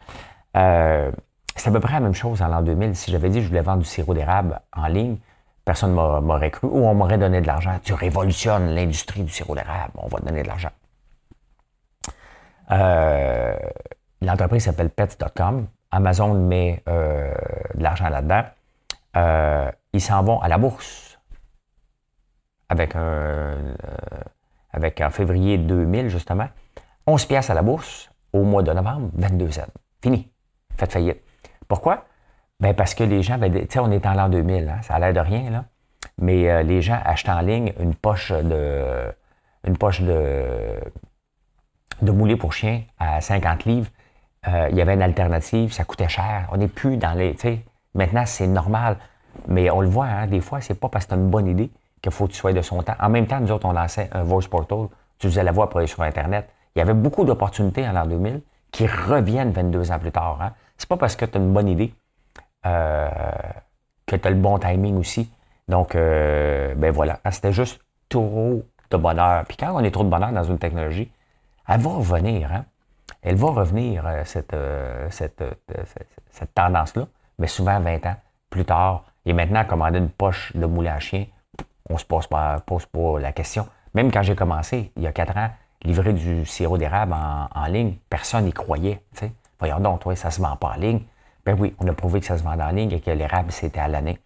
Euh, 0.57 1.11
c'est 1.55 1.69
à 1.69 1.71
peu 1.71 1.79
près 1.79 1.93
la 1.93 1.99
même 1.99 2.15
chose 2.15 2.41
en 2.41 2.47
l'an 2.47 2.61
2000. 2.61 2.95
Si 2.95 3.11
j'avais 3.11 3.29
dit 3.29 3.37
que 3.37 3.43
je 3.43 3.49
voulais 3.49 3.61
vendre 3.61 3.79
du 3.79 3.85
sirop 3.85 4.13
d'érable 4.13 4.59
en 4.75 4.87
ligne, 4.87 5.17
personne 5.65 5.91
ne 5.91 6.19
m'aurait 6.19 6.51
cru 6.51 6.67
ou 6.67 6.85
on 6.85 6.93
m'aurait 6.93 7.17
donné 7.17 7.41
de 7.41 7.47
l'argent. 7.47 7.79
Tu 7.83 7.93
révolutionnes 7.93 8.73
l'industrie 8.73 9.23
du 9.23 9.31
sirop 9.31 9.55
d'érable, 9.55 9.93
on 9.95 10.07
va 10.07 10.19
te 10.19 10.25
donner 10.25 10.43
de 10.43 10.47
l'argent. 10.47 10.71
Euh, 12.71 13.55
l'entreprise 14.21 14.65
s'appelle 14.65 14.89
pets.com. 14.89 15.67
Amazon 15.91 16.33
met 16.33 16.83
euh, 16.89 17.33
de 17.75 17.83
l'argent 17.83 18.09
là-dedans. 18.09 18.43
Euh, 19.15 19.71
ils 19.93 20.01
s'en 20.01 20.23
vont 20.23 20.39
à 20.39 20.47
la 20.47 20.57
bourse 20.57 21.19
avec 22.69 22.95
un, 22.95 23.75
avec 24.71 24.99
en 25.01 25.11
février 25.11 25.57
2000, 25.57 26.09
justement. 26.09 26.47
11 27.05 27.25
pièces 27.25 27.49
à 27.49 27.53
la 27.53 27.61
bourse 27.61 28.09
au 28.31 28.43
mois 28.43 28.63
de 28.63 28.73
novembre, 28.73 29.09
22 29.13 29.51
cents. 29.51 29.61
Fini. 30.01 30.31
Faites 30.75 30.91
faillite. 30.91 31.21
Pourquoi? 31.67 32.05
Ben 32.63 32.73
parce 32.73 32.95
que 32.95 33.03
les 33.03 33.21
gens, 33.23 33.37
ben, 33.37 33.51
tu 33.51 33.65
sais, 33.69 33.79
on 33.79 33.91
est 33.91 34.05
en 34.05 34.13
l'an 34.13 34.29
2000, 34.29 34.69
hein, 34.69 34.81
ça 34.83 34.93
a 34.93 34.99
l'air 34.99 35.11
de 35.11 35.19
rien, 35.19 35.49
là. 35.49 35.65
Mais 36.17 36.49
euh, 36.49 36.63
les 36.63 36.81
gens 36.81 36.97
achètent 37.03 37.27
en 37.27 37.41
ligne 37.41 37.73
une 37.77 37.93
poche 37.93 38.31
de, 38.31 39.11
une 39.67 39.75
poche 39.75 39.99
de, 39.99 40.79
de 42.01 42.11
moulé 42.13 42.37
pour 42.37 42.53
chien 42.53 42.83
à 42.97 43.19
50 43.19 43.65
livres. 43.65 43.89
Euh, 44.47 44.69
il 44.71 44.77
y 44.77 44.81
avait 44.81 44.93
une 44.93 45.01
alternative, 45.01 45.73
ça 45.73 45.83
coûtait 45.83 46.07
cher. 46.07 46.47
On 46.53 46.57
n'est 46.57 46.69
plus 46.69 46.95
dans 46.95 47.11
les, 47.11 47.33
tu 47.33 47.41
sais, 47.41 47.65
maintenant 47.95 48.25
c'est 48.25 48.47
normal. 48.47 48.95
Mais 49.49 49.69
on 49.69 49.81
le 49.81 49.89
voit, 49.89 50.05
hein, 50.05 50.27
des 50.27 50.39
fois, 50.39 50.61
c'est 50.61 50.79
pas 50.79 50.87
parce 50.87 51.03
que 51.03 51.09
tu 51.09 51.15
as 51.15 51.17
une 51.17 51.29
bonne 51.29 51.47
idée 51.47 51.69
qu'il 52.01 52.13
faut 52.13 52.27
que 52.27 52.31
tu 52.31 52.37
sois 52.37 52.53
de 52.53 52.61
son 52.61 52.81
temps. 52.81 52.95
En 52.97 53.09
même 53.09 53.27
temps, 53.27 53.41
nous 53.41 53.51
autres, 53.51 53.67
on 53.67 53.73
lançait 53.73 54.09
un 54.13 54.23
voice 54.23 54.47
portal. 54.49 54.87
Tu 55.19 55.27
faisais 55.27 55.43
la 55.43 55.51
voix 55.51 55.69
pour 55.69 55.79
aller 55.79 55.87
sur 55.87 56.01
Internet. 56.01 56.47
Il 56.77 56.79
y 56.79 56.81
avait 56.81 56.93
beaucoup 56.93 57.25
d'opportunités 57.25 57.85
en 57.85 57.91
l'an 57.91 58.05
2000 58.05 58.41
qui 58.71 58.87
reviennent 58.87 59.51
22 59.51 59.91
ans 59.91 59.99
plus 59.99 60.13
tard. 60.13 60.39
Hein. 60.41 60.53
C'est 60.77 60.87
pas 60.87 60.95
parce 60.95 61.17
que 61.17 61.25
tu 61.25 61.37
as 61.37 61.41
une 61.41 61.51
bonne 61.51 61.67
idée 61.67 61.93
euh, 62.65 63.09
que 64.05 64.15
tu 64.15 64.27
as 64.27 64.31
le 64.31 64.37
bon 64.37 64.57
timing 64.59 64.97
aussi. 64.97 65.31
Donc, 65.67 65.95
euh, 65.95 66.73
ben 66.75 66.91
voilà, 66.91 67.19
c'était 67.31 67.53
juste 67.53 67.79
trop 68.09 68.63
de 68.89 68.97
bonheur. 68.97 69.45
Puis 69.45 69.57
quand 69.57 69.73
on 69.73 69.83
est 69.83 69.91
trop 69.91 70.03
de 70.03 70.09
bonheur 70.09 70.31
dans 70.31 70.43
une 70.43 70.59
technologie, 70.59 71.11
elle 71.67 71.79
va 71.79 71.89
revenir. 71.91 72.51
Hein? 72.51 72.65
Elle 73.21 73.35
va 73.35 73.49
revenir, 73.51 74.03
euh, 74.05 74.23
cette, 74.25 74.55
cette, 75.09 75.43
cette, 76.31 76.53
tendance-là, 76.53 77.07
mais 77.39 77.47
souvent 77.47 77.79
20 77.79 78.05
ans 78.05 78.15
plus 78.49 78.65
tard. 78.65 79.05
Et 79.25 79.33
maintenant, 79.33 79.63
commander 79.63 79.99
une 79.99 80.09
poche 80.09 80.51
de 80.55 80.65
moulin 80.65 80.95
à 80.95 80.99
chien, 80.99 81.25
on 81.89 81.93
ne 81.93 81.99
se 81.99 82.05
pose 82.05 82.27
pas, 82.27 82.59
pose 82.65 82.85
pas 82.85 83.19
la 83.19 83.31
question. 83.31 83.67
Même 83.93 84.11
quand 84.11 84.23
j'ai 84.23 84.35
commencé, 84.35 84.91
il 84.97 85.03
y 85.03 85.07
a 85.07 85.11
4 85.11 85.37
ans, 85.37 85.49
livrer 85.83 86.13
du 86.13 86.45
sirop 86.45 86.77
d'érable 86.77 87.13
en, 87.13 87.65
ligne, 87.67 87.95
personne 88.09 88.45
n'y 88.45 88.53
croyait. 88.53 89.01
Voyons 89.59 89.79
donc, 89.79 90.01
toi, 90.01 90.15
ça 90.15 90.31
se 90.31 90.41
vend 90.41 90.55
pas 90.55 90.73
en 90.75 90.79
ligne. 90.79 91.01
Ben 91.45 91.57
oui, 91.59 91.75
on 91.79 91.87
a 91.87 91.93
prouvé 91.93 92.19
que 92.19 92.25
ça 92.25 92.37
se 92.37 92.43
vend 92.43 92.59
en 92.59 92.71
ligne 92.71 92.91
et 92.91 92.99
que 93.01 93.11
l'érable, 93.11 93.51
c'était 93.51 93.79
à 93.79 93.87
l'année. 93.87 94.19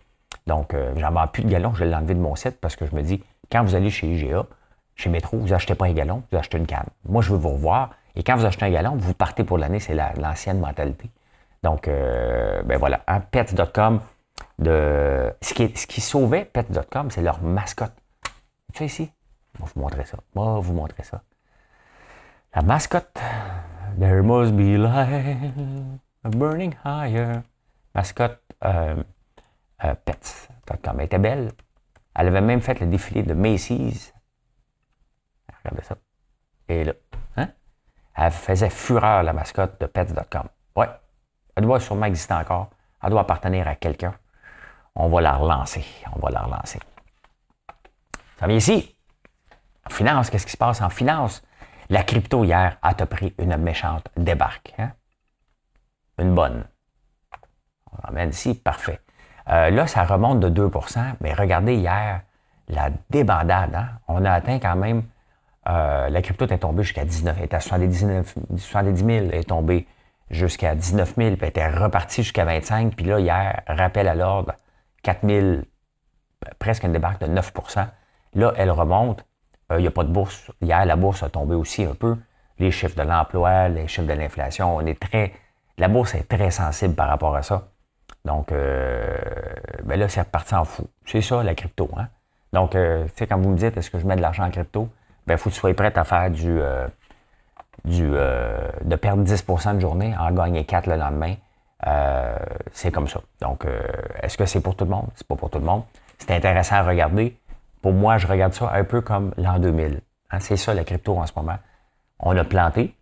Donc, 0.45 0.73
euh, 0.73 0.93
j'en 0.97 1.11
vends 1.11 1.27
plus 1.27 1.43
de 1.43 1.49
galons, 1.49 1.73
je 1.73 1.83
l'ai 1.83 1.95
enlevé 1.95 2.13
de 2.13 2.19
mon 2.19 2.35
site 2.35 2.59
parce 2.61 2.75
que 2.75 2.85
je 2.85 2.95
me 2.95 3.01
dis, 3.01 3.23
quand 3.51 3.63
vous 3.63 3.75
allez 3.75 3.89
chez 3.89 4.07
IGA, 4.07 4.45
chez 4.95 5.09
Métro, 5.09 5.37
vous 5.37 5.53
achetez 5.53 5.75
pas 5.75 5.85
un 5.85 5.93
gallon, 5.93 6.23
vous 6.31 6.37
achetez 6.37 6.57
une 6.57 6.67
canne. 6.67 6.87
Moi, 7.05 7.21
je 7.21 7.31
veux 7.31 7.37
vous 7.37 7.49
revoir. 7.49 7.91
Et 8.15 8.23
quand 8.23 8.35
vous 8.35 8.45
achetez 8.45 8.65
un 8.65 8.71
gallon, 8.71 8.95
vous 8.95 9.13
partez 9.13 9.43
pour 9.43 9.57
l'année, 9.57 9.79
c'est 9.79 9.95
l'ancienne 9.95 10.59
mentalité. 10.59 11.09
Donc, 11.63 11.87
euh, 11.87 12.61
ben 12.63 12.77
voilà, 12.77 13.01
hein, 13.07 13.19
pets.com, 13.19 14.01
de... 14.59 15.33
ce, 15.41 15.53
qui 15.53 15.71
ce 15.75 15.87
qui 15.87 16.01
sauvait 16.01 16.45
pets.com, 16.45 17.11
c'est 17.11 17.21
leur 17.21 17.41
mascotte. 17.41 17.93
Tu 18.73 18.79
sais 18.79 18.85
ici? 18.85 19.11
Je 19.55 19.63
vais 19.63 19.69
vous 19.73 19.81
montrer 19.81 20.05
ça. 20.05 20.17
Je 20.35 20.39
vais 20.39 20.61
vous 20.61 20.73
montrer 20.73 21.03
ça. 21.03 21.21
La 22.55 22.61
mascotte, 22.61 23.19
There 23.99 24.21
must 24.21 24.55
be 24.55 24.77
light 24.77 25.99
burning 26.29 26.75
higher. 26.85 27.41
Mascotte 27.93 28.41
euh, 28.63 28.95
euh, 29.83 29.95
Pets.com. 30.05 30.99
Elle 30.99 31.05
était 31.05 31.19
belle. 31.19 31.51
Elle 32.15 32.27
avait 32.27 32.41
même 32.41 32.61
fait 32.61 32.79
le 32.79 32.87
défilé 32.87 33.23
de 33.23 33.33
Macy's. 33.33 34.13
Regardez 35.63 35.83
ça. 35.83 35.95
Et 36.69 36.83
là, 36.83 36.93
hein? 37.37 37.49
Elle 38.15 38.31
faisait 38.31 38.69
fureur, 38.69 39.23
la 39.23 39.33
mascotte 39.33 39.79
de 39.79 39.85
Pets.com. 39.85 40.47
Ouais. 40.75 40.89
Elle 41.55 41.63
doit 41.63 41.79
sûrement 41.79 42.05
exister 42.05 42.33
encore. 42.33 42.69
Elle 43.01 43.11
doit 43.11 43.21
appartenir 43.21 43.67
à 43.67 43.75
quelqu'un. 43.75 44.13
On 44.95 45.09
va 45.09 45.21
la 45.21 45.33
relancer. 45.33 45.85
On 46.15 46.19
va 46.19 46.29
la 46.31 46.41
relancer. 46.41 46.79
Ça 48.39 48.47
vient 48.47 48.57
ici. 48.57 48.95
En 49.85 49.89
finance, 49.89 50.29
qu'est-ce 50.29 50.45
qui 50.45 50.51
se 50.51 50.57
passe 50.57 50.81
en 50.81 50.89
finance? 50.89 51.43
La 51.89 52.03
crypto 52.03 52.43
hier 52.43 52.77
a 52.81 52.93
te 52.93 53.03
pris 53.03 53.33
une 53.37 53.55
méchante 53.57 54.09
débarque. 54.17 54.73
Hein? 54.77 54.91
Une 56.19 56.33
bonne. 56.33 56.65
On 57.91 58.07
ramène 58.07 58.29
ici, 58.29 58.53
parfait. 58.55 58.99
Euh, 59.49 59.69
là, 59.69 59.87
ça 59.87 60.03
remonte 60.03 60.39
de 60.39 60.49
2% 60.49 60.99
mais 61.21 61.33
regardez 61.33 61.75
hier, 61.75 62.21
la 62.67 62.89
débandade. 63.09 63.75
Hein? 63.75 63.87
On 64.07 64.25
a 64.25 64.31
atteint 64.31 64.59
quand 64.59 64.75
même, 64.75 65.03
euh, 65.69 66.09
la 66.09 66.21
crypto 66.21 66.45
est 66.47 66.57
tombée 66.59 66.83
jusqu'à 66.83 67.05
19, 67.05 67.35
elle 67.37 67.45
était 67.45 67.55
à 67.55 67.59
79, 67.59 68.35
70 68.57 68.99
000, 68.99 69.09
elle 69.09 69.35
est 69.35 69.43
tombée 69.49 69.87
jusqu'à 70.29 70.75
19 70.75 71.15
000, 71.15 71.35
puis 71.35 71.37
elle 71.41 71.47
était 71.49 71.67
repartie 71.69 72.23
jusqu'à 72.23 72.45
25 72.45 72.95
Puis 72.95 73.05
là, 73.05 73.19
hier, 73.19 73.61
rappel 73.67 74.07
à 74.07 74.15
l'ordre, 74.15 74.53
4 75.03 75.25
000, 75.25 75.57
presque 76.59 76.83
une 76.83 76.93
débarque 76.93 77.21
de 77.21 77.27
9 77.27 77.53
Là, 78.33 78.53
elle 78.57 78.71
remonte. 78.71 79.25
Euh, 79.71 79.79
il 79.79 79.81
n'y 79.81 79.87
a 79.87 79.91
pas 79.91 80.03
de 80.03 80.11
bourse. 80.11 80.51
Hier, 80.61 80.85
la 80.85 80.95
bourse 80.95 81.23
a 81.23 81.29
tombé 81.29 81.55
aussi 81.55 81.83
un 81.83 81.95
peu. 81.95 82.17
Les 82.59 82.71
chiffres 82.71 82.95
de 82.95 83.07
l'emploi, 83.07 83.67
les 83.69 83.87
chiffres 83.87 84.07
de 84.07 84.13
l'inflation, 84.13 84.75
on 84.75 84.85
est 84.85 84.99
très. 84.99 85.33
La 85.77 85.87
bourse 85.87 86.15
est 86.15 86.27
très 86.27 86.51
sensible 86.51 86.95
par 86.95 87.07
rapport 87.07 87.35
à 87.35 87.43
ça. 87.43 87.67
Donc, 88.25 88.51
euh, 88.51 89.15
ben 89.83 89.99
là, 89.99 90.09
c'est 90.09 90.21
reparti 90.21 90.55
en 90.55 90.65
fou. 90.65 90.87
C'est 91.05 91.21
ça, 91.21 91.43
la 91.43 91.55
crypto. 91.55 91.89
Hein? 91.97 92.07
Donc, 92.51 92.75
euh, 92.75 93.05
tu 93.05 93.11
sais, 93.15 93.27
quand 93.27 93.37
vous 93.37 93.49
me 93.49 93.57
dites, 93.57 93.77
est-ce 93.77 93.91
que 93.91 93.99
je 93.99 94.05
mets 94.05 94.15
de 94.15 94.21
l'argent 94.21 94.43
en 94.43 94.49
crypto? 94.49 94.89
Ben, 95.27 95.35
il 95.35 95.37
faut 95.37 95.49
que 95.49 95.55
tu 95.55 95.59
sois 95.59 95.73
prêt 95.73 95.97
à 95.97 96.03
faire 96.03 96.29
du. 96.31 96.59
Euh, 96.59 96.87
du 97.85 98.09
de 98.09 98.95
perdre 98.95 99.23
10% 99.23 99.75
de 99.75 99.79
journée, 99.79 100.13
en 100.19 100.31
gagner 100.31 100.65
4 100.65 100.87
le 100.87 100.95
lendemain. 100.97 101.35
c'est 102.73 102.91
comme 102.91 103.07
ça. 103.07 103.21
Donc, 103.39 103.65
est-ce 104.21 104.35
que 104.35 104.45
c'est 104.45 104.59
pour 104.59 104.75
tout 104.75 104.83
le 104.83 104.89
monde? 104.89 105.07
C'est 105.15 105.27
pas 105.27 105.35
pour 105.35 105.49
tout 105.49 105.59
le 105.59 105.63
monde. 105.63 105.83
C'est 106.17 106.31
intéressant 106.31 106.77
à 106.77 106.83
regarder. 106.83 107.37
Pour 107.81 107.93
moi, 107.93 108.17
je 108.17 108.27
regarde 108.27 108.53
ça 108.53 108.71
un 108.73 108.83
peu 108.83 108.99
comme 108.99 109.31
l'an 109.37 109.59
2000. 109.59 110.01
Hein, 110.31 110.39
c'est 110.39 110.57
ça 110.57 110.73
la 110.73 110.83
crypto 110.83 111.17
en 111.17 111.25
ce 111.25 111.33
moment. 111.35 111.57
On 112.19 112.35
a 112.35 112.43
planté. 112.43 112.96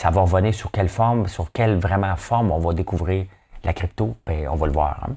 Ça 0.00 0.08
va 0.08 0.22
revenir 0.22 0.54
sur 0.54 0.70
quelle 0.70 0.88
forme, 0.88 1.28
sur 1.28 1.52
quelle 1.52 1.76
vraiment 1.76 2.16
forme 2.16 2.52
on 2.52 2.58
va 2.58 2.72
découvrir 2.72 3.26
la 3.64 3.74
crypto. 3.74 4.16
Ben, 4.24 4.48
on 4.48 4.56
va 4.56 4.66
le 4.66 4.72
voir. 4.72 5.06
Hein. 5.06 5.14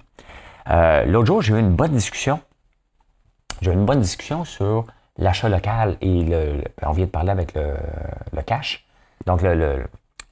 Euh, 0.71 1.05
l'autre 1.05 1.27
jour, 1.27 1.41
j'ai 1.41 1.53
eu 1.53 1.59
une 1.59 1.73
bonne 1.73 1.93
discussion. 1.93 2.41
J'ai 3.61 3.71
eu 3.71 3.75
une 3.75 3.85
bonne 3.85 4.01
discussion 4.01 4.43
sur 4.43 4.85
l'achat 5.17 5.47
local 5.47 5.95
et 6.01 6.25
le, 6.25 6.65
on 6.81 6.91
vient 6.91 7.05
de 7.05 7.09
parler 7.09 7.29
avec 7.29 7.53
le, 7.53 7.77
cash. 8.45 8.85
Donc, 9.25 9.41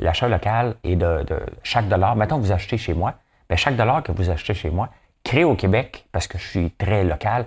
l'achat 0.02 0.28
local 0.28 0.76
et 0.84 0.98
de, 0.98 1.26
chaque 1.64 1.88
dollar. 1.88 2.18
Maintenant, 2.18 2.40
vous 2.40 2.52
achetez 2.52 2.78
chez 2.78 2.94
moi. 2.94 3.14
Bien, 3.48 3.56
chaque 3.56 3.78
dollar 3.78 4.04
que 4.04 4.12
vous 4.12 4.30
achetez 4.30 4.54
chez 4.54 4.70
moi, 4.70 4.90
créé 5.24 5.46
au 5.46 5.56
Québec, 5.56 6.08
parce 6.12 6.28
que 6.28 6.38
je 6.38 6.46
suis 6.46 6.72
très 6.72 7.06
local, 7.06 7.46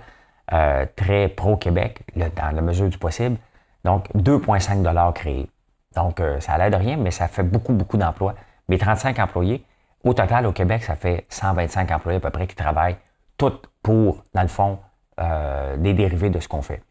euh, 0.54 0.86
très 0.96 1.28
pro-Québec, 1.28 2.00
dans 2.16 2.56
la 2.56 2.62
mesure 2.62 2.88
du 2.88 2.96
possible. 2.96 3.36
Donc, 3.84 4.08
2,5 4.14 4.80
dollars 4.80 5.12
créés. 5.12 5.50
Donc, 5.96 6.20
euh, 6.20 6.40
ça 6.40 6.58
l'aide 6.58 6.74
rien, 6.74 6.96
mais 6.96 7.10
ça 7.10 7.28
fait 7.28 7.42
beaucoup, 7.42 7.72
beaucoup 7.72 7.96
d'emplois. 7.96 8.34
Mes 8.68 8.78
35 8.78 9.18
employés, 9.18 9.64
au 10.02 10.14
total, 10.14 10.46
au 10.46 10.52
Québec, 10.52 10.82
ça 10.82 10.96
fait 10.96 11.26
125 11.28 11.90
employés 11.90 12.18
à 12.18 12.20
peu 12.20 12.30
près 12.30 12.46
qui 12.46 12.56
travaillent, 12.56 12.96
tout 13.38 13.52
pour, 13.82 14.24
dans 14.34 14.42
le 14.42 14.48
fond, 14.48 14.78
euh, 15.20 15.76
des 15.76 15.94
dérivés 15.94 16.30
de 16.30 16.40
ce 16.40 16.48
qu'on 16.48 16.62
fait. 16.62 16.82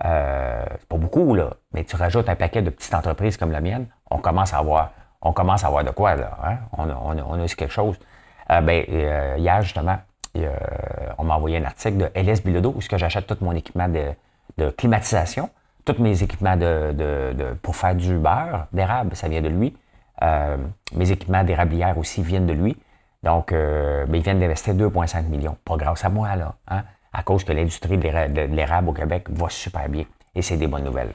c'est 0.00 0.88
pas 0.88 0.96
beaucoup, 0.96 1.34
là, 1.34 1.50
mais 1.72 1.84
tu 1.84 1.96
rajoutes 1.96 2.28
un 2.28 2.36
paquet 2.36 2.62
de 2.62 2.70
petites 2.70 2.94
entreprises 2.94 3.36
comme 3.36 3.50
la 3.50 3.60
mienne, 3.60 3.86
on 4.10 4.18
commence 4.18 4.52
à 4.52 4.58
avoir, 4.58 4.90
on 5.22 5.32
commence 5.32 5.64
à 5.64 5.68
avoir 5.68 5.84
de 5.84 5.90
quoi, 5.90 6.14
là. 6.16 6.36
Hein? 6.44 6.58
On, 6.76 6.88
a, 6.90 7.24
on, 7.26 7.38
a 7.40 7.42
aussi 7.44 7.56
quelque 7.56 7.72
chose. 7.72 7.98
ben, 8.48 8.84
hier, 9.38 9.62
justement, 9.62 9.98
euh, 10.36 10.50
on 11.18 11.24
m'a 11.24 11.36
envoyé 11.36 11.58
un 11.58 11.64
article 11.64 11.96
de 11.96 12.10
LS 12.14 12.42
Bilodo 12.42 12.74
où 12.76 12.80
j'achète 12.80 13.26
tout 13.26 13.36
mon 13.40 13.52
équipement 13.52 13.88
de, 13.88 14.70
climatisation, 14.70 15.48
tous 15.84 16.00
mes 16.00 16.22
équipements 16.22 16.56
pour 17.62 17.76
faire 17.76 17.94
du 17.94 18.16
beurre 18.16 18.66
d'érable, 18.72 19.14
ça 19.16 19.28
vient 19.28 19.42
de 19.42 19.48
lui. 19.48 19.76
Euh, 20.22 20.56
mes 20.94 21.10
équipements 21.10 21.44
d'érablière 21.44 21.98
aussi 21.98 22.22
viennent 22.22 22.46
de 22.46 22.52
lui. 22.52 22.76
Donc, 23.22 23.52
euh, 23.52 24.06
ils 24.12 24.20
viennent 24.20 24.40
d'investir 24.40 24.74
2,5 24.74 25.28
millions. 25.28 25.56
Pas 25.64 25.76
grâce 25.76 26.04
à 26.04 26.08
moi, 26.08 26.36
là, 26.36 26.54
hein, 26.68 26.82
à 27.12 27.22
cause 27.22 27.44
que 27.44 27.52
l'industrie 27.52 27.98
de 27.98 28.54
l'érable 28.54 28.90
au 28.90 28.92
Québec 28.92 29.26
va 29.30 29.48
super 29.48 29.88
bien. 29.88 30.04
Et 30.34 30.42
c'est 30.42 30.56
des 30.56 30.66
bonnes 30.66 30.84
nouvelles. 30.84 31.12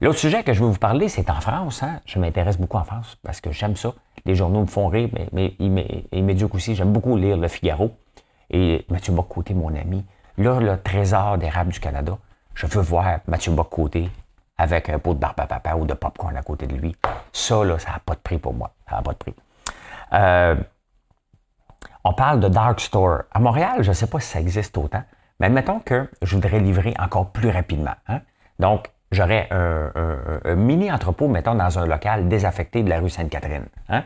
L'autre 0.00 0.18
sujet 0.18 0.42
que 0.42 0.52
je 0.52 0.62
veux 0.62 0.68
vous 0.68 0.78
parler, 0.78 1.08
c'est 1.08 1.30
en 1.30 1.40
France. 1.40 1.82
Hein. 1.82 2.00
Je 2.04 2.18
m'intéresse 2.18 2.58
beaucoup 2.58 2.76
en 2.76 2.84
France 2.84 3.16
parce 3.22 3.40
que 3.40 3.50
j'aime 3.52 3.76
ça. 3.76 3.94
Les 4.26 4.34
journaux 4.34 4.60
me 4.60 4.66
font 4.66 4.88
rire, 4.88 5.08
mais, 5.32 5.54
ils, 5.58 6.24
m'éduquent 6.24 6.54
aussi. 6.54 6.74
J'aime 6.74 6.92
beaucoup 6.92 7.16
lire 7.16 7.36
Le 7.36 7.48
Figaro. 7.48 7.92
Et 8.50 8.84
Mathieu 8.88 9.12
Boccoté, 9.12 9.54
mon 9.54 9.74
ami, 9.74 10.04
là, 10.38 10.60
le 10.60 10.80
trésor 10.80 11.38
d'érable 11.38 11.72
du 11.72 11.80
Canada, 11.80 12.18
je 12.54 12.66
veux 12.66 12.82
voir 12.82 13.20
Mathieu 13.26 13.52
Boccoté 13.52 14.10
avec 14.56 14.88
un 14.88 14.98
pot 14.98 15.14
de 15.14 15.18
barbe 15.18 15.40
à 15.40 15.46
papa 15.46 15.74
ou 15.74 15.84
de 15.84 15.94
popcorn 15.94 16.36
à 16.36 16.42
côté 16.42 16.66
de 16.66 16.76
lui. 16.76 16.94
Ça, 17.32 17.64
là, 17.64 17.78
ça 17.78 17.90
n'a 17.90 17.98
pas 17.98 18.14
de 18.14 18.20
prix 18.20 18.38
pour 18.38 18.54
moi. 18.54 18.70
Ça 18.88 18.96
n'a 18.96 19.02
pas 19.02 19.12
de 19.12 19.18
prix. 19.18 19.34
Euh, 20.12 20.54
on 22.04 22.12
parle 22.12 22.40
de 22.40 22.48
Dark 22.48 22.80
Store. 22.80 23.22
À 23.32 23.40
Montréal, 23.40 23.82
je 23.82 23.88
ne 23.88 23.94
sais 23.94 24.06
pas 24.06 24.20
si 24.20 24.28
ça 24.28 24.40
existe 24.40 24.76
autant, 24.78 25.02
mais 25.40 25.46
admettons 25.46 25.80
que 25.80 26.08
je 26.22 26.36
voudrais 26.36 26.60
livrer 26.60 26.94
encore 26.98 27.30
plus 27.30 27.50
rapidement. 27.50 27.94
Hein. 28.08 28.20
Donc, 28.58 28.90
j'aurais 29.10 29.48
un, 29.50 30.54
mini 30.54 30.92
entrepôt, 30.92 31.28
mettons, 31.28 31.54
dans 31.54 31.78
un 31.78 31.86
local 31.86 32.28
désaffecté 32.28 32.82
de 32.82 32.90
la 32.90 33.00
rue 33.00 33.10
Sainte-Catherine. 33.10 33.66
Hein. 33.88 34.04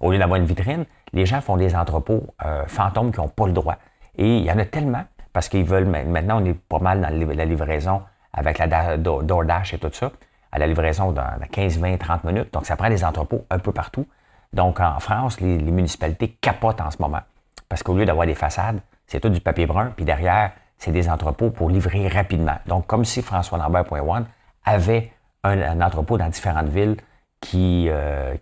Au 0.00 0.12
lieu 0.12 0.18
d'avoir 0.18 0.38
une 0.38 0.46
vitrine, 0.46 0.84
les 1.12 1.24
gens 1.24 1.40
font 1.40 1.56
des 1.56 1.74
entrepôts 1.74 2.26
euh, 2.44 2.66
fantômes 2.66 3.12
qui 3.12 3.20
n'ont 3.20 3.28
pas 3.28 3.46
le 3.46 3.52
droit. 3.52 3.76
Et 4.18 4.38
il 4.38 4.44
y 4.44 4.50
en 4.50 4.58
a 4.58 4.64
tellement, 4.64 5.04
parce 5.36 5.50
qu'ils 5.50 5.66
veulent, 5.66 5.84
maintenant 5.84 6.40
on 6.40 6.46
est 6.46 6.54
pas 6.54 6.78
mal 6.78 7.02
dans 7.02 7.10
la 7.10 7.44
livraison 7.44 8.00
avec 8.32 8.56
la 8.56 8.96
DoorDash 8.96 9.74
et 9.74 9.78
tout 9.78 9.90
ça, 9.92 10.10
à 10.50 10.58
la 10.58 10.66
livraison 10.66 11.12
dans 11.12 11.28
15, 11.52 11.78
20, 11.78 11.98
30 11.98 12.24
minutes. 12.24 12.54
Donc 12.54 12.64
ça 12.64 12.74
prend 12.74 12.88
des 12.88 13.04
entrepôts 13.04 13.44
un 13.50 13.58
peu 13.58 13.70
partout. 13.70 14.06
Donc 14.54 14.80
en 14.80 14.98
France, 14.98 15.38
les, 15.42 15.58
municipalités 15.58 16.30
capotent 16.40 16.80
en 16.80 16.90
ce 16.90 16.96
moment. 17.02 17.20
Parce 17.68 17.82
qu'au 17.82 17.92
lieu 17.92 18.06
d'avoir 18.06 18.26
des 18.26 18.34
façades, 18.34 18.80
c'est 19.06 19.20
tout 19.20 19.28
du 19.28 19.42
papier 19.42 19.66
brun, 19.66 19.92
puis 19.94 20.06
derrière, 20.06 20.52
c'est 20.78 20.90
des 20.90 21.06
entrepôts 21.06 21.50
pour 21.50 21.68
livrer 21.68 22.08
rapidement. 22.08 22.56
Donc 22.66 22.86
comme 22.86 23.04
si 23.04 23.20
François 23.20 23.58
Lambert.one 23.58 24.24
avait 24.64 25.12
un, 25.44 25.82
entrepôt 25.82 26.16
dans 26.16 26.30
différentes 26.30 26.68
villes 26.68 26.96
qui 27.42 27.90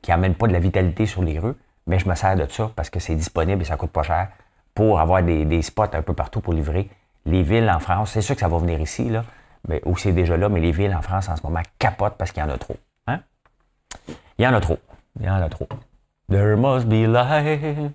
n'amène 0.08 0.30
euh, 0.30 0.34
pas 0.36 0.46
de 0.46 0.52
la 0.52 0.60
vitalité 0.60 1.06
sur 1.06 1.24
les 1.24 1.40
rues, 1.40 1.56
mais 1.88 1.98
je 1.98 2.08
me 2.08 2.14
sers 2.14 2.36
de 2.36 2.46
ça 2.48 2.70
parce 2.76 2.88
que 2.88 3.00
c'est 3.00 3.16
disponible 3.16 3.62
et 3.62 3.64
ça 3.64 3.76
coûte 3.76 3.90
pas 3.90 4.04
cher 4.04 4.28
pour 4.74 5.00
avoir 5.00 5.22
des, 5.22 5.62
spots 5.62 5.84
un 5.92 6.02
peu 6.02 6.14
partout 6.14 6.40
pour 6.40 6.52
livrer. 6.52 6.90
Les 7.26 7.42
villes 7.42 7.70
en 7.70 7.78
France, 7.78 8.12
c'est 8.12 8.20
sûr 8.20 8.34
que 8.34 8.40
ça 8.40 8.48
va 8.48 8.58
venir 8.58 8.80
ici, 8.80 9.08
là, 9.08 9.24
mais, 9.68 9.80
ou 9.86 9.96
c'est 9.96 10.12
déjà 10.12 10.36
là, 10.36 10.48
mais 10.48 10.60
les 10.60 10.72
villes 10.72 10.94
en 10.94 11.00
France 11.00 11.28
en 11.28 11.36
ce 11.36 11.42
moment 11.42 11.62
capotent 11.78 12.16
parce 12.18 12.32
qu'il 12.32 12.42
y 12.42 12.46
en 12.46 12.50
a 12.50 12.58
trop. 12.58 12.76
Hein? 13.06 13.20
Il 14.38 14.44
y 14.44 14.46
en 14.46 14.52
a 14.52 14.60
trop. 14.60 14.78
Il 15.18 15.26
y 15.26 15.30
en 15.30 15.40
a 15.40 15.48
trop. 15.48 15.68
There 16.28 16.56
must 16.56 16.86
be 16.86 17.06
light 17.06 17.92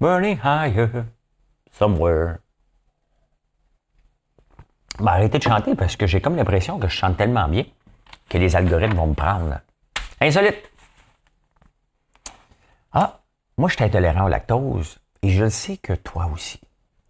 burning 0.00 0.38
higher 0.42 1.04
somewhere. 1.72 2.38
Ben, 4.98 5.12
arrêtez 5.12 5.38
de 5.38 5.42
chanter 5.42 5.74
parce 5.74 5.96
que 5.96 6.06
j'ai 6.06 6.20
comme 6.20 6.36
l'impression 6.36 6.78
que 6.78 6.88
je 6.88 6.94
chante 6.94 7.16
tellement 7.16 7.48
bien 7.48 7.64
que 8.28 8.38
les 8.38 8.56
algorithmes 8.56 8.96
vont 8.96 9.08
me 9.08 9.14
prendre. 9.14 9.60
Insolite! 10.20 10.70
Ah, 12.92 13.20
moi, 13.58 13.68
je 13.68 13.74
suis 13.74 13.84
intolérant 13.84 14.24
au 14.24 14.28
lactose 14.28 14.98
et 15.26 15.30
je 15.30 15.42
le 15.42 15.50
sais 15.50 15.76
que 15.76 15.92
toi 15.92 16.30
aussi. 16.32 16.60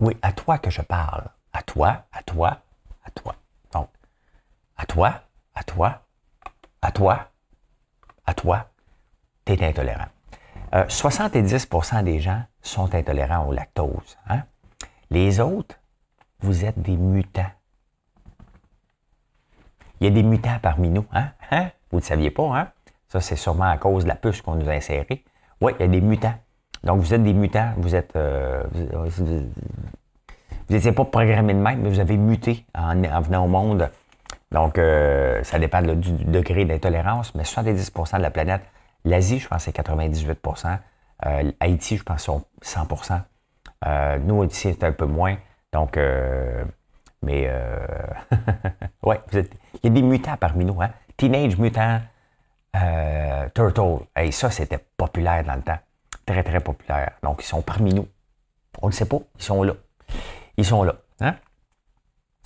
Oui, 0.01 0.17
à 0.23 0.33
toi 0.33 0.57
que 0.57 0.71
je 0.71 0.81
parle. 0.81 1.29
À 1.53 1.63
toi, 1.63 2.07
à 2.13 2.23
toi, 2.23 2.63
à 3.05 3.11
toi. 3.11 3.35
Donc, 3.75 3.91
à 4.79 4.87
toi, 4.87 5.21
à 5.55 5.63
toi, 5.63 6.03
à 6.81 6.93
toi, 6.93 7.29
à 8.25 8.33
toi, 8.33 8.71
tu 9.45 9.53
es 9.53 9.63
intolérant. 9.63 10.07
70% 10.73 11.99
euh, 11.99 12.03
des 12.03 12.21
gens 12.21 12.43
sont 12.63 12.95
intolérants 12.95 13.49
au 13.49 13.53
lactose. 13.53 14.17
Hein? 14.29 14.45
Les 15.11 15.39
autres, 15.39 15.79
vous 16.41 16.65
êtes 16.65 16.81
des 16.81 16.97
mutants. 16.97 17.51
Il 20.01 20.05
y 20.05 20.07
a 20.07 20.11
des 20.11 20.23
mutants 20.23 20.59
parmi 20.63 20.89
nous. 20.89 21.05
Hein? 21.13 21.33
hein? 21.51 21.71
Vous 21.91 21.99
ne 21.99 22.05
saviez 22.05 22.31
pas, 22.31 22.59
hein? 22.59 22.73
Ça, 23.09 23.21
c'est 23.21 23.37
sûrement 23.37 23.65
à 23.65 23.77
cause 23.77 24.05
de 24.05 24.09
la 24.09 24.17
puce 24.17 24.41
qu'on 24.41 24.55
nous 24.55 24.71
a 24.71 24.73
insérée. 24.73 25.23
Oui, 25.61 25.73
il 25.79 25.83
y 25.83 25.85
a 25.85 25.89
des 25.89 26.01
mutants. 26.01 26.35
Donc, 26.85 27.01
vous 27.01 27.15
êtes 27.15 27.23
des 27.23 27.33
mutants. 27.33 27.73
Vous 27.77 27.95
êtes. 27.95 28.15
Euh, 28.17 28.63
vous 30.69 30.75
n'étiez 30.75 30.93
pas 30.93 31.05
programmé 31.05 31.55
de 31.55 31.59
même, 31.59 31.81
mais 31.83 31.89
vous 31.89 32.01
avez 32.01 32.17
muté 32.17 32.65
en, 32.75 32.95
venant 33.21 33.45
au 33.45 33.49
monde. 33.49 33.91
Donc, 34.53 34.79
euh, 34.79 35.43
ça 35.45 35.59
dépend 35.59 35.83
du 35.83 36.13
degré 36.13 36.65
d'intolérance, 36.65 37.35
mais 37.35 37.43
70% 37.43 38.19
de 38.19 38.23
la 38.23 38.31
planète. 38.31 38.63
L'Asie, 39.05 39.39
je 39.39 39.49
pense, 39.49 39.63
c'est 39.63 39.77
98% 39.77 40.79
euh, 41.25 41.53
Haïti, 41.61 41.97
je 41.97 42.03
pense, 42.03 42.25
sont 42.25 42.45
100% 42.63 43.21
Nous, 44.25 44.45
ici, 44.45 44.73
c'est 44.73 44.85
un 44.85 44.93
peu 44.93 45.07
moins. 45.07 45.37
Donc, 45.73 45.99
mais, 47.23 47.51
ouais, 49.03 49.21
il 49.33 49.45
y 49.85 49.87
a 49.87 49.91
des 49.91 50.03
mutants 50.03 50.37
parmi 50.37 50.65
nous. 50.65 50.81
Hein? 50.83 50.91
Teenage 51.17 51.57
mutants, 51.59 52.01
Turtle. 53.55 54.05
et 54.17 54.31
ça, 54.33 54.51
c'était 54.51 54.85
populaire 54.97 55.45
dans 55.45 55.55
le 55.55 55.63
temps. 55.63 55.79
Très, 56.27 56.43
très 56.43 56.61
populaires. 56.61 57.13
Donc, 57.23 57.43
ils 57.43 57.47
sont 57.47 57.63
parmi 57.63 57.95
nous. 57.95 58.09
On 58.83 58.87
ne 58.87 58.93
le 58.93 58.97
sait 58.97 59.07
pas, 59.07 59.19
ils 59.37 59.43
sont 59.43 59.63
là. 59.63 59.75
Ils 60.57 60.65
sont 60.65 60.83
là. 60.83 60.97
Hein? 61.21 61.37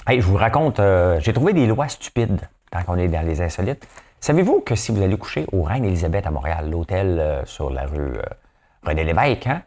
je 0.08 0.20
vous 0.20 0.36
raconte, 0.36 0.80
euh, 0.80 1.18
j'ai 1.20 1.32
trouvé 1.32 1.52
des 1.52 1.66
lois 1.66 1.88
stupides 1.88 2.40
tant 2.70 2.82
qu'on 2.84 2.96
est 2.96 3.08
dans 3.08 3.26
les 3.26 3.40
insolites. 3.40 3.86
Savez-vous 4.20 4.60
que 4.60 4.74
si 4.74 4.92
vous 4.92 5.02
allez 5.02 5.16
coucher 5.16 5.46
au 5.52 5.62
Reine-Élisabeth 5.62 6.26
à 6.26 6.30
Montréal, 6.30 6.70
l'hôtel 6.70 7.18
euh, 7.18 7.44
sur 7.46 7.70
la 7.70 7.86
rue 7.86 8.18
euh, 8.18 8.22
René 8.82 9.04
Lévesque, 9.04 9.46
hein, 9.46 9.62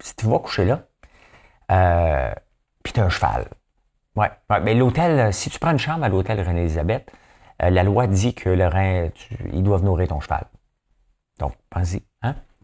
si 0.00 0.16
tu 0.16 0.26
vas 0.26 0.38
coucher 0.38 0.64
là, 0.64 0.86
puis 2.82 2.92
tu 2.92 3.00
as 3.00 3.04
un 3.04 3.08
cheval. 3.08 3.46
Ouais, 4.16 4.30
mais 4.62 4.74
l'hôtel, 4.74 5.32
si 5.32 5.50
tu 5.50 5.58
prends 5.58 5.72
une 5.72 5.78
chambre 5.78 6.04
à 6.04 6.08
l'hôtel 6.08 6.40
Reine-Élisabeth, 6.40 7.10
la 7.58 7.82
loi 7.82 8.06
dit 8.06 8.34
que 8.34 8.50
le 8.50 8.66
rein, 8.66 9.08
ils 9.52 9.62
doivent 9.62 9.84
nourrir 9.84 10.08
ton 10.08 10.20
cheval. 10.20 10.44
Donc, 11.38 11.54
pensez-y. 11.70 12.02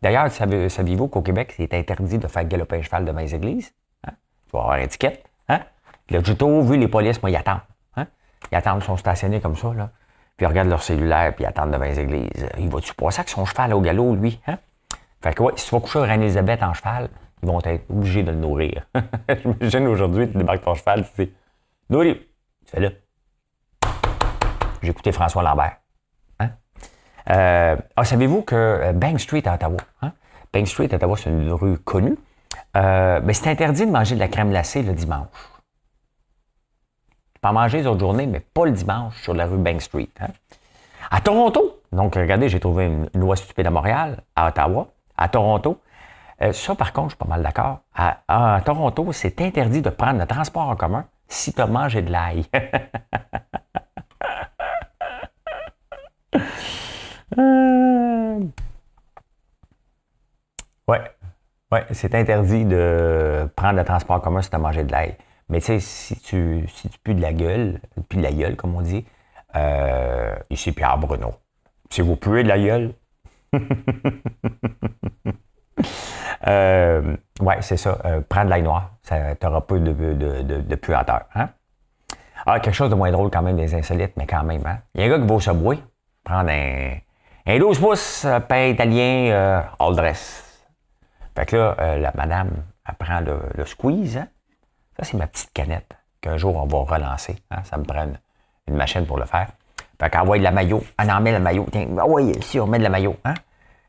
D'ailleurs, 0.03 0.31
saviez-vous 0.31 1.09
qu'au 1.09 1.23
Québec, 1.23 1.55
c'est 1.57 1.73
interdit 1.75 2.19
de 2.19 2.27
faire 2.27 2.45
galoper 2.45 2.77
un 2.77 2.83
cheval 2.83 3.05
devant 3.05 3.21
les 3.21 3.35
églises? 3.35 3.73
Hein? 4.07 4.13
Tu 4.47 4.53
vas 4.53 4.61
avoir 4.61 4.77
une 4.77 4.85
étiquette. 4.85 5.25
Hein? 5.49 5.61
Le 6.09 6.25
juto, 6.25 6.63
vu 6.63 6.79
les 6.79 6.89
polices, 6.89 7.23
moi, 7.23 7.31
ils 7.31 7.37
attendent. 7.37 7.61
Hein? 7.97 8.07
Ils 8.51 8.57
attendent, 8.57 8.81
ils 8.83 8.87
sont 8.87 8.97
stationnés 8.97 9.41
comme 9.41 9.57
ça, 9.57 9.73
là. 9.75 9.91
Puis 10.37 10.47
ils 10.47 10.49
regardent 10.49 10.71
leur 10.71 10.83
cellulaire, 10.83 11.35
puis 11.35 11.45
ils 11.45 11.47
attendent 11.47 11.73
devant 11.73 11.85
les 11.85 12.01
églises. 12.01 12.49
Il 12.59 12.71
va-tu 12.71 12.95
passer 12.95 13.21
avec 13.21 13.29
son 13.29 13.45
cheval 13.45 13.75
au 13.75 13.81
galop, 13.81 14.15
lui? 14.15 14.41
Hein? 14.47 14.57
Fait 15.23 15.35
que, 15.35 15.43
ouais, 15.43 15.53
si 15.57 15.69
tu 15.69 15.75
vas 15.75 15.81
coucher 15.83 15.99
à 15.99 16.03
Reine-Élisabeth 16.05 16.63
en 16.63 16.73
cheval, 16.73 17.11
ils 17.43 17.49
vont 17.49 17.61
être 17.63 17.91
obligés 17.91 18.23
de 18.23 18.31
le 18.31 18.39
nourrir. 18.39 18.87
J'imagine 19.61 19.87
aujourd'hui, 19.87 20.31
tu 20.31 20.39
débarques 20.39 20.63
ton 20.63 20.75
cheval, 20.75 21.05
tu 21.05 21.11
fais 21.15 21.33
Nourris. 21.91 22.17
Tu 22.65 22.71
fais 22.71 22.81
là. 22.81 22.91
J'ai 24.83 24.91
écouté 24.91 25.13
François 25.13 25.43
Lambert. 25.43 25.77
Euh, 27.29 27.77
ah, 27.97 28.05
savez-vous 28.05 28.43
que 28.43 28.55
euh, 28.55 28.93
Bank 28.93 29.21
Street 29.21 29.43
à 29.47 29.55
Ottawa, 29.55 29.77
hein? 30.03 30.13
Bank 30.53 30.67
Street 30.67 30.89
à 30.93 30.97
Ottawa, 30.97 31.17
c'est 31.17 31.31
une 31.31 31.53
rue 31.53 31.79
connue, 31.79 32.17
euh, 32.77 33.21
mais 33.23 33.35
c'est 33.35 33.51
interdit 33.51 33.87
de 33.87 33.91
manger 33.91 34.15
de 34.15 34.21
la 34.21 34.29
crème 34.29 34.51
glacée 34.51 34.83
le 34.83 34.93
dimanche. 34.93 35.29
En 37.43 37.53
manger 37.53 37.79
les 37.79 37.87
autres 37.87 38.01
journées, 38.01 38.27
mais 38.27 38.41
pas 38.41 38.67
le 38.67 38.73
dimanche 38.73 39.21
sur 39.23 39.35
la 39.35 39.47
rue 39.47 39.59
Bank 39.59 39.81
Street. 39.81 40.09
Hein? 40.21 40.29
À 41.11 41.21
Toronto, 41.21 41.81
donc 41.93 42.15
regardez, 42.15 42.49
j'ai 42.49 42.61
trouvé 42.61 42.87
une, 42.87 43.09
loi 43.15 43.37
stupide 43.37 43.67
à 43.67 43.71
Montréal, 43.71 44.23
à 44.37 44.49
Ottawa, 44.49 44.89
à 45.17 45.29
Toronto. 45.29 45.81
ça, 46.53 46.75
par 46.75 46.93
contre, 46.93 47.09
je 47.09 47.15
suis 47.17 47.19
pas 47.19 47.29
mal 47.29 47.43
d'accord. 47.43 47.81
À, 47.95 48.19
à, 48.29 48.61
Toronto, 48.61 49.11
c'est 49.13 49.41
interdit 49.41 49.83
de 49.83 49.91
prendre 49.91 50.21
le 50.21 50.27
transport 50.27 50.69
en 50.69 50.77
commun 50.77 51.07
si 51.29 51.53
tu 51.53 51.61
as 51.61 51.67
mangé 51.67 52.03
de 52.03 52.13
l'ail. 52.13 52.45
Euh... 57.39 58.41
Ouais. 60.89 61.01
Ouais, 61.73 61.85
c'est 61.93 62.15
interdit 62.17 62.65
de 62.65 63.49
prendre 63.55 63.77
le 63.77 63.85
transport 63.85 64.21
commun 64.21 64.43
si 64.43 64.51
tu 64.51 64.57
as 64.57 64.59
mangé 64.59 64.83
de 64.83 64.91
l'ail. 64.91 65.17
Mais 65.49 65.61
tu 65.61 65.67
sais, 65.67 65.81
si 65.81 66.19
tu, 66.21 66.65
si 66.69 66.89
tu 66.89 66.99
pues 66.99 67.15
de 67.15 67.23
la 67.23 67.33
gueule, 67.33 67.81
puis 68.09 68.19
de 68.19 68.23
la 68.23 68.33
gueule, 68.33 68.57
comme 68.57 68.75
on 68.75 68.83
dit, 68.83 69.05
euh, 69.57 70.35
ici 70.51 70.73
Pierre 70.73 70.99
Bruno. 70.99 71.35
Si 71.91 72.01
vous 72.01 72.17
puez 72.17 72.43
de 72.43 72.49
la 72.49 72.59
gueule. 72.59 72.95
euh, 76.47 77.17
ouais, 77.41 77.63
c'est 77.63 77.77
ça. 77.77 77.99
Euh, 78.05 78.21
prendre 78.21 78.47
de 78.47 78.51
l'ail 78.51 78.63
noir, 78.63 78.93
n'auras 79.43 79.61
pas 79.61 79.79
de, 79.79 79.93
de, 79.93 80.43
de, 80.43 80.61
de 80.61 80.75
puanteur. 80.77 81.23
Hein? 81.35 81.51
Ah, 82.47 82.61
quelque 82.61 82.75
chose 82.75 82.91
de 82.91 82.95
moins 82.95 83.11
drôle 83.11 83.31
quand 83.31 83.43
même 83.43 83.57
des 83.57 83.75
insolites, 83.75 84.17
mais 84.17 84.27
quand 84.27 84.45
même. 84.45 84.65
Hein? 84.67 84.79
Il 84.95 85.01
y 85.01 85.05
a 85.05 85.07
un 85.07 85.11
gars 85.11 85.19
qui 85.19 85.27
va 85.27 85.35
au 85.35 85.41
Subway 85.41 85.79
prendre 86.25 86.51
un, 86.51 86.93
un 87.51 87.59
12 87.59 87.81
pouces 87.81 88.25
euh, 88.27 88.39
pain 88.39 88.69
italien 88.69 89.31
euh, 89.33 89.63
all 89.81 89.97
dress. 89.97 90.65
Fait 91.35 91.47
que 91.47 91.57
là, 91.57 91.77
euh, 91.81 91.99
la 91.99 92.13
madame, 92.15 92.51
elle 92.87 92.95
prend 92.95 93.21
le, 93.21 93.65
squeeze. 93.65 94.19
Hein. 94.19 94.29
Ça, 94.97 95.05
c'est 95.05 95.17
ma 95.17 95.27
petite 95.27 95.53
canette 95.53 95.93
qu'un 96.21 96.37
jour, 96.37 96.55
on 96.55 96.67
va 96.67 96.95
relancer. 96.95 97.37
Hein. 97.51 97.63
Ça 97.65 97.77
me 97.77 97.83
prend 97.83 98.07
une, 98.69 98.77
machine 98.77 99.05
pour 99.05 99.19
le 99.19 99.25
faire. 99.25 99.49
Fait 100.01 100.11
qu'elle 100.11 100.21
envoie 100.21 100.39
de 100.39 100.45
la 100.45 100.53
maillot. 100.53 100.85
Elle 100.97 101.11
en 101.11 101.21
met 101.21 101.33
la 101.33 101.41
maillot. 101.41 101.67
Tiens, 101.73 101.89
ah 101.99 102.05
oui, 102.07 102.31
ici, 102.39 102.61
on 102.61 102.69
met 102.69 102.79
de 102.79 102.85
la 102.85 102.89
maillot. 102.89 103.17
Hein. 103.25 103.35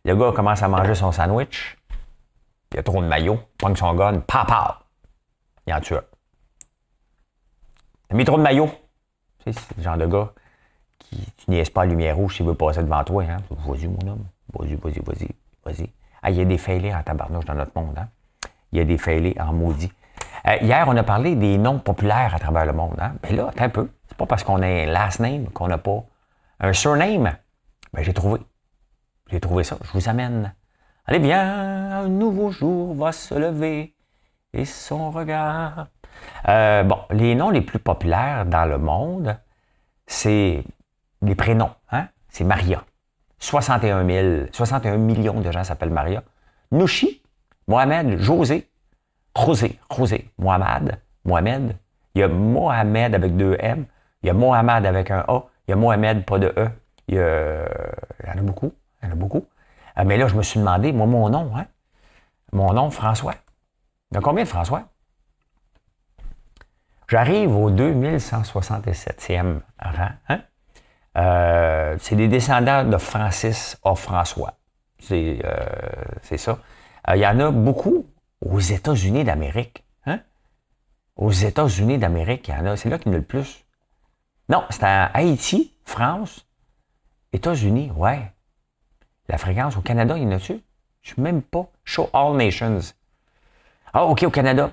Le 0.06 0.16
gars 0.16 0.32
commence 0.32 0.64
à 0.64 0.68
manger 0.68 0.96
son 0.96 1.12
sandwich. 1.12 1.78
Il 2.72 2.78
y 2.78 2.80
a 2.80 2.84
trop 2.84 3.00
de 3.00 3.08
maillot. 3.08 3.40
Prend 3.60 3.76
son 3.76 3.94
gun. 3.94 4.22
Papa! 4.22 4.80
Il 5.68 5.74
en 5.74 5.82
tue 5.82 5.94
un. 5.94 6.04
A 8.10 8.16
mis 8.16 8.26
trop 8.26 8.38
de 8.38 8.42
maillot. 8.42 8.72
c'est 9.46 9.78
le 9.78 9.84
genre 9.84 9.98
de 9.98 10.08
gars 10.08 10.34
tu 11.38 11.50
niaises 11.52 11.70
pas 11.70 11.86
la 11.86 11.92
lumière 11.92 12.16
rouge 12.16 12.38
s'il 12.38 12.46
veut 12.46 12.56
passer 12.56 12.82
devant 12.82 13.04
toi. 13.04 13.24
Hein? 13.24 13.38
Vas-y, 13.50 13.88
mon 13.88 14.12
homme. 14.12 14.26
Vas-y, 14.54 14.76
vas-y, 14.76 15.00
vas-y, 15.00 15.30
vas-y. 15.66 15.90
Ah, 16.22 16.30
il 16.30 16.38
y 16.38 16.42
a 16.42 16.46
des 16.46 16.58
failés 16.58 16.94
en 16.94 17.02
tabarnouche 17.04 17.46
dans 17.46 17.56
notre 17.56 17.72
monde. 17.76 17.98
Hein? 17.98 18.08
Il 18.72 18.80
y 18.80 18.82
a 18.82 18.86
des 18.86 18.98
failés 18.98 19.36
en 19.40 19.54
maudit. 19.54 19.92
Euh, 20.48 20.56
hier, 20.62 20.86
on 20.88 20.96
a 20.96 21.04
parlé 21.04 21.36
des 21.36 21.58
noms 21.58 21.80
populaires 21.80 22.34
à 22.36 22.40
travers 22.40 22.66
le 22.66 22.74
monde. 22.74 22.98
Hein? 23.00 23.14
Ben 23.22 23.36
là, 23.36 23.50
attends 23.50 23.66
un 23.66 23.70
peu. 23.70 23.90
C'est 24.08 24.18
pas 24.18 24.26
parce 24.26 24.44
qu'on 24.44 24.62
a 24.62 24.68
un 24.68 24.86
last 24.86 25.20
name 25.20 25.46
qu'on 25.50 25.68
n'a 25.68 25.78
pas 25.78 26.04
un 26.60 26.74
surname. 26.74 27.36
Ben, 27.94 28.04
j'ai 28.04 28.14
trouvé. 28.14 28.40
J'ai 29.30 29.40
trouvé 29.40 29.64
ça. 29.64 29.78
Je 29.84 29.92
vous 29.94 30.10
amène. 30.10 30.54
Allez 31.06 31.20
bien, 31.20 32.02
un 32.02 32.08
nouveau 32.08 32.52
jour 32.52 32.96
va 32.96 33.12
se 33.12 33.34
lever 33.34 33.96
et 34.54 34.66
son 34.66 35.12
regard. 35.12 35.88
Euh, 36.48 36.84
bon, 36.84 37.00
les 37.10 37.36
noms 37.36 37.50
les 37.50 37.62
plus 37.62 37.80
populaires 37.80 38.46
dans 38.46 38.66
le 38.66 38.78
monde, 38.78 39.38
c'est 40.06 40.64
les 41.22 41.36
prénoms, 41.36 41.72
hein? 41.92 42.08
c'est 42.30 42.44
Maria. 42.44 42.84
61 43.40 44.06
000, 44.06 44.46
61 44.52 44.98
millions 44.98 45.42
de 45.42 45.52
gens 45.52 45.64
s'appellent 45.64 45.90
Maria. 45.90 46.24
Nouchi, 46.72 47.22
Mohamed, 47.68 48.20
José, 48.20 48.70
José, 49.36 49.80
José, 49.96 50.30
Mohamed, 50.38 51.00
Mohamed. 51.26 51.76
Il 52.14 52.20
y 52.20 52.24
a 52.24 52.28
Mohamed 52.28 53.16
avec 53.16 53.36
deux 53.36 53.56
M. 53.60 53.86
Il 54.22 54.28
y 54.28 54.30
a 54.30 54.34
Mohamed 54.34 54.86
avec 54.86 55.12
un 55.12 55.26
A. 55.28 55.44
Il 55.68 55.72
y 55.72 55.74
a 55.74 55.76
Mohamed, 55.76 56.26
pas 56.26 56.38
de 56.40 56.54
E. 56.58 56.70
Il 57.08 57.16
y, 57.16 57.20
en 57.20 58.38
a 58.38 58.42
beaucoup. 58.42 58.74
Il 59.02 59.06
y 59.06 59.10
en 59.10 59.14
a 59.14 59.16
beaucoup. 59.16 59.46
Euh, 59.98 60.04
mais 60.06 60.18
là, 60.18 60.28
je 60.28 60.36
me 60.36 60.44
suis 60.44 60.60
demandé, 60.60 60.92
moi, 60.92 61.08
mon 61.08 61.30
nom, 61.30 61.52
hein? 61.56 61.66
Mon 62.54 62.74
nom, 62.74 62.90
François. 62.90 63.36
Il 64.12 64.16
y 64.16 64.18
a 64.18 64.22
combien 64.22 64.44
de 64.44 64.50
François? 64.50 64.84
J'arrive 67.08 67.56
au 67.56 67.72
2167e 67.72 69.62
rang. 69.80 70.10
Hein? 70.30 70.42
Euh, 71.18 71.98
c'est 72.00 72.16
des 72.16 72.28
descendants 72.28 72.84
de 72.84 72.98
Francis 72.98 73.78
A. 73.84 73.96
François. 73.96 74.54
C'est 75.00 75.40
euh, 75.44 76.38
ça. 76.38 76.60
Euh, 77.10 77.16
il 77.16 77.22
y 77.22 77.28
en 77.28 77.40
a 77.40 77.52
beaucoup 77.52 78.06
aux 78.40 78.60
États-Unis 78.60 79.24
d'Amérique. 79.24 79.84
Hein? 80.06 80.20
Aux 81.16 81.32
États-Unis 81.32 81.98
d'Amérique, 81.98 82.48
il 82.48 82.54
y 82.54 82.58
en 82.58 82.66
a. 82.66 82.78
C'est 82.78 82.90
là 82.90 82.98
qu'il 82.98 83.12
y 83.12 83.16
en 83.16 83.18
a 83.18 83.20
le 83.20 83.26
plus. 83.26 83.66
Non, 84.50 84.64
c'est 84.70 84.84
à 84.84 85.06
Haïti, 85.06 85.74
France, 85.86 86.48
États-Unis, 87.34 87.92
ouais. 87.96 88.32
La 89.28 89.38
fréquence 89.38 89.78
au 89.78 89.82
Canada, 89.82 90.18
il 90.18 90.24
y 90.24 90.28
en 90.28 90.32
a-tu? 90.32 90.62
Je 91.02 91.14
suis 91.14 91.22
même 91.22 91.42
pas. 91.42 91.68
Show 91.84 92.10
All 92.14 92.36
Nations. 92.36 92.80
Ah, 93.94 94.06
OK, 94.06 94.24
au 94.24 94.30
Canada. 94.30 94.72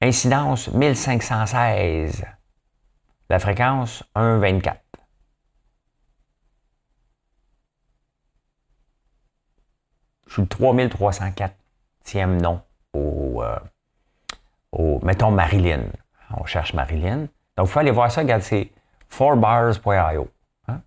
Incidence 0.00 0.68
1516. 0.68 2.24
La 3.28 3.38
fréquence 3.38 4.04
1,24. 4.14 4.76
Je 10.26 10.32
suis 10.34 10.42
le 10.42 10.48
3304e 10.48 12.40
nom 12.40 12.60
au, 12.92 13.42
euh, 13.42 13.58
au, 14.72 15.00
mettons, 15.04 15.30
Marilyn. 15.30 15.84
On 16.36 16.44
cherche 16.44 16.74
Marilyn. 16.74 17.28
Donc, 17.56 17.66
il 17.66 17.68
faut 17.68 17.78
aller 17.78 17.90
voir 17.90 18.10
ça. 18.10 18.20
Regarde, 18.22 18.42
c'est 18.42 18.70
fourbars.io. 19.08 20.28
Hein? 20.68 20.80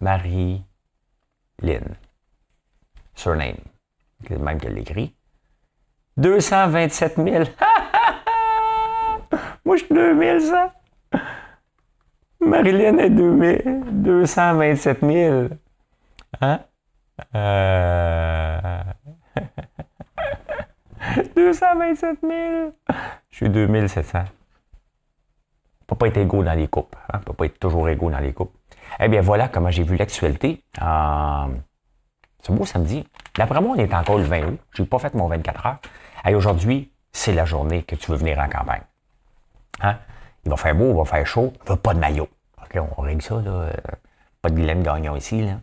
Marie-Lynn. 0.00 1.96
Surname. 3.14 3.56
C'est 4.26 4.38
même 4.38 4.60
qu'elle 4.60 4.74
l'écrit. 4.74 5.14
227 6.16 7.16
000. 7.16 7.26
Moi, 9.64 9.76
je 9.76 9.84
suis 9.84 9.94
2100. 9.94 10.72
Marilyn 12.40 12.98
est 12.98 13.10
227 13.10 15.00
000. 15.00 15.48
Hein? 16.40 16.60
Euh... 17.34 18.82
227 21.36 22.18
000. 22.22 22.72
Je 23.30 23.36
suis 23.36 23.48
2700. 23.48 24.24
On 25.80 25.84
peut 25.86 25.96
pas 25.96 26.08
être 26.08 26.18
égaux 26.18 26.44
dans 26.44 26.54
les 26.54 26.68
coupes. 26.68 26.96
Hein? 27.12 27.20
On 27.20 27.24
peut 27.24 27.32
pas 27.32 27.46
être 27.46 27.58
toujours 27.58 27.88
égaux 27.88 28.10
dans 28.10 28.18
les 28.18 28.32
coupes. 28.32 28.54
Eh 29.00 29.08
bien, 29.08 29.20
voilà 29.20 29.48
comment 29.48 29.70
j'ai 29.70 29.84
vu 29.84 29.96
l'actualité. 29.96 30.62
Euh... 30.82 31.46
C'est 32.42 32.52
beau 32.52 32.64
samedi. 32.64 33.06
D'après 33.36 33.60
moi, 33.60 33.74
on 33.76 33.78
est 33.78 33.92
encore 33.94 34.18
le 34.18 34.24
20 34.24 34.46
août. 34.46 34.60
Je 34.72 34.82
n'ai 34.82 34.88
pas 34.88 34.98
fait 34.98 35.14
mon 35.14 35.28
24 35.28 35.66
heures. 35.66 35.78
Et 36.26 36.34
aujourd'hui, 36.34 36.92
c'est 37.12 37.32
la 37.32 37.44
journée 37.44 37.82
que 37.82 37.96
tu 37.96 38.10
veux 38.10 38.16
venir 38.16 38.38
en 38.38 38.48
campagne. 38.48 38.82
Hein? 39.80 39.96
Il 40.44 40.50
va 40.50 40.56
faire 40.56 40.74
beau, 40.74 40.90
il 40.90 40.96
va 40.96 41.04
faire 41.04 41.26
chaud, 41.26 41.52
il 41.64 41.68
va 41.68 41.76
pas 41.76 41.94
de 41.94 41.98
maillot. 41.98 42.28
OK, 42.62 42.80
on 42.96 43.02
règle 43.02 43.22
ça, 43.22 43.40
là. 43.40 43.70
Pas 44.40 44.50
de 44.50 44.54
Guylaine 44.54 44.82
Gagnon 44.82 45.16
ici, 45.16 45.42
là. 45.42 45.60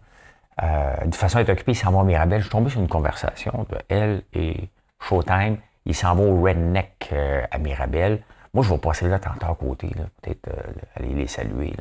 Euh, 0.63 1.05
de 1.05 1.15
façon 1.15 1.37
à 1.37 1.41
être 1.41 1.49
occupé, 1.49 1.73
il 1.73 1.75
s'en 1.75 1.91
va 1.91 2.01
à 2.01 2.03
Mirabel. 2.03 2.39
Je 2.39 2.45
suis 2.45 2.51
tombé 2.51 2.69
sur 2.69 2.79
une 2.79 2.87
conversation 2.87 3.65
de 3.69 3.77
elle 3.89 4.23
et 4.33 4.69
Showtime. 5.01 5.57
Il 5.85 5.95
s'en 5.95 6.15
va 6.15 6.23
au 6.23 6.41
Redneck 6.41 7.09
euh, 7.11 7.43
à 7.51 7.57
Mirabel. 7.57 8.21
Moi, 8.53 8.63
je 8.63 8.69
vais 8.69 8.77
passer 8.77 9.07
là 9.07 9.19
tantôt 9.19 9.47
à 9.47 9.55
côté, 9.55 9.89
peut-être 10.21 10.47
euh, 10.47 10.71
aller 10.95 11.13
les 11.13 11.27
saluer 11.27 11.73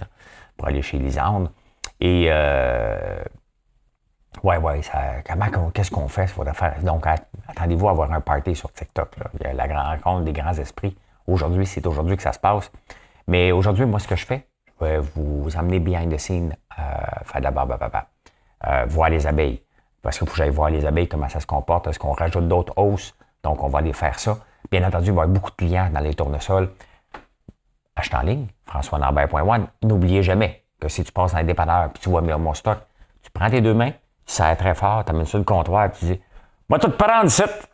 pour 0.56 0.66
aller 0.68 0.82
chez 0.82 0.98
Lisande. 0.98 1.50
Et 2.00 2.28
ouais, 4.42 4.56
ouais, 4.58 4.82
ça, 4.82 5.22
comment, 5.24 5.70
qu'est-ce 5.70 5.92
qu'on 5.92 6.08
fait? 6.08 6.26
faire. 6.26 6.74
Donc, 6.82 7.06
attendez-vous 7.48 7.88
à 7.88 7.92
avoir 7.92 8.12
un 8.12 8.20
party 8.20 8.56
sur 8.56 8.72
TikTok. 8.72 9.10
Il 9.38 9.46
y 9.46 9.50
a 9.50 9.52
la 9.52 9.68
grande 9.68 9.86
rencontre 9.86 10.24
des 10.24 10.32
grands 10.32 10.54
esprits. 10.54 10.96
Aujourd'hui, 11.28 11.64
c'est 11.64 11.86
aujourd'hui 11.86 12.16
que 12.16 12.22
ça 12.22 12.32
se 12.32 12.40
passe. 12.40 12.70
Mais 13.28 13.52
aujourd'hui, 13.52 13.86
moi, 13.86 14.00
ce 14.00 14.08
que 14.08 14.16
je 14.16 14.26
fais, 14.26 14.46
je 14.80 14.84
vais 14.84 14.98
vous 14.98 15.48
emmener 15.56 15.78
behind 15.78 16.12
the 16.12 16.18
scene, 16.18 16.56
faire 16.76 17.40
de 17.40 17.44
la 17.44 17.50
barbe 17.52 17.72
à. 17.80 18.13
Euh, 18.66 18.84
voir 18.88 19.10
les 19.10 19.26
abeilles. 19.26 19.60
Parce 20.02 20.18
qu'il 20.18 20.26
faut 20.26 20.32
que 20.32 20.38
j'aille 20.38 20.50
voir 20.50 20.70
les 20.70 20.84
abeilles, 20.86 21.08
comment 21.08 21.28
ça 21.28 21.40
se 21.40 21.46
comporte. 21.46 21.86
Est-ce 21.86 21.98
qu'on 21.98 22.12
rajoute 22.12 22.48
d'autres 22.48 22.72
hausses? 22.76 23.14
Donc, 23.42 23.62
on 23.62 23.68
va 23.68 23.80
aller 23.80 23.92
faire 23.92 24.18
ça. 24.18 24.38
Bien 24.70 24.86
entendu, 24.86 25.06
il 25.06 25.12
va 25.12 25.22
y 25.22 25.24
avoir 25.24 25.28
beaucoup 25.28 25.50
de 25.50 25.56
clients 25.56 25.90
dans 25.92 26.00
les 26.00 26.14
tournesols. 26.14 26.70
Achetez 27.96 28.16
en 28.16 28.22
ligne, 28.22 28.46
françoislambert.one. 28.66 29.66
N'oubliez 29.82 30.22
jamais 30.22 30.64
que 30.80 30.88
si 30.88 31.04
tu 31.04 31.12
passes 31.12 31.32
dans 31.32 31.38
les 31.38 31.44
dépanneurs 31.44 31.86
et 31.86 31.98
tu 31.98 32.08
vois 32.08 32.20
mon 32.22 32.54
stock, 32.54 32.78
tu 33.22 33.30
prends 33.30 33.48
tes 33.48 33.60
deux 33.60 33.74
mains, 33.74 33.90
tu 33.90 34.34
serres 34.34 34.56
très 34.56 34.74
fort, 34.74 35.04
tu 35.04 35.10
amènes 35.10 35.26
sur 35.26 35.38
le 35.38 35.44
comptoir 35.44 35.86
et 35.86 35.90
tu 35.92 36.04
dis 36.06 36.20
Va 36.68 36.78
tout 36.78 36.90
prendre, 36.90 37.30
site. 37.30 37.68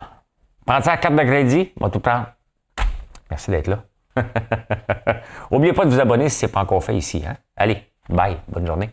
Prends 0.66 0.80
ça 0.82 0.92
à 0.92 0.96
carte 0.96 1.14
de 1.14 1.22
crédit, 1.22 1.72
va 1.80 1.88
tout 1.88 2.00
prendre. 2.00 2.26
Merci 3.30 3.50
d'être 3.50 3.68
là. 3.68 3.78
N'oubliez 5.50 5.72
pas 5.72 5.84
de 5.84 5.90
vous 5.90 6.00
abonner 6.00 6.28
si 6.28 6.40
ce 6.40 6.46
n'est 6.46 6.52
pas 6.52 6.60
encore 6.60 6.82
fait 6.82 6.96
ici. 6.96 7.24
Hein? 7.26 7.36
Allez, 7.56 7.82
bye, 8.08 8.36
bonne 8.48 8.66
journée. 8.66 8.90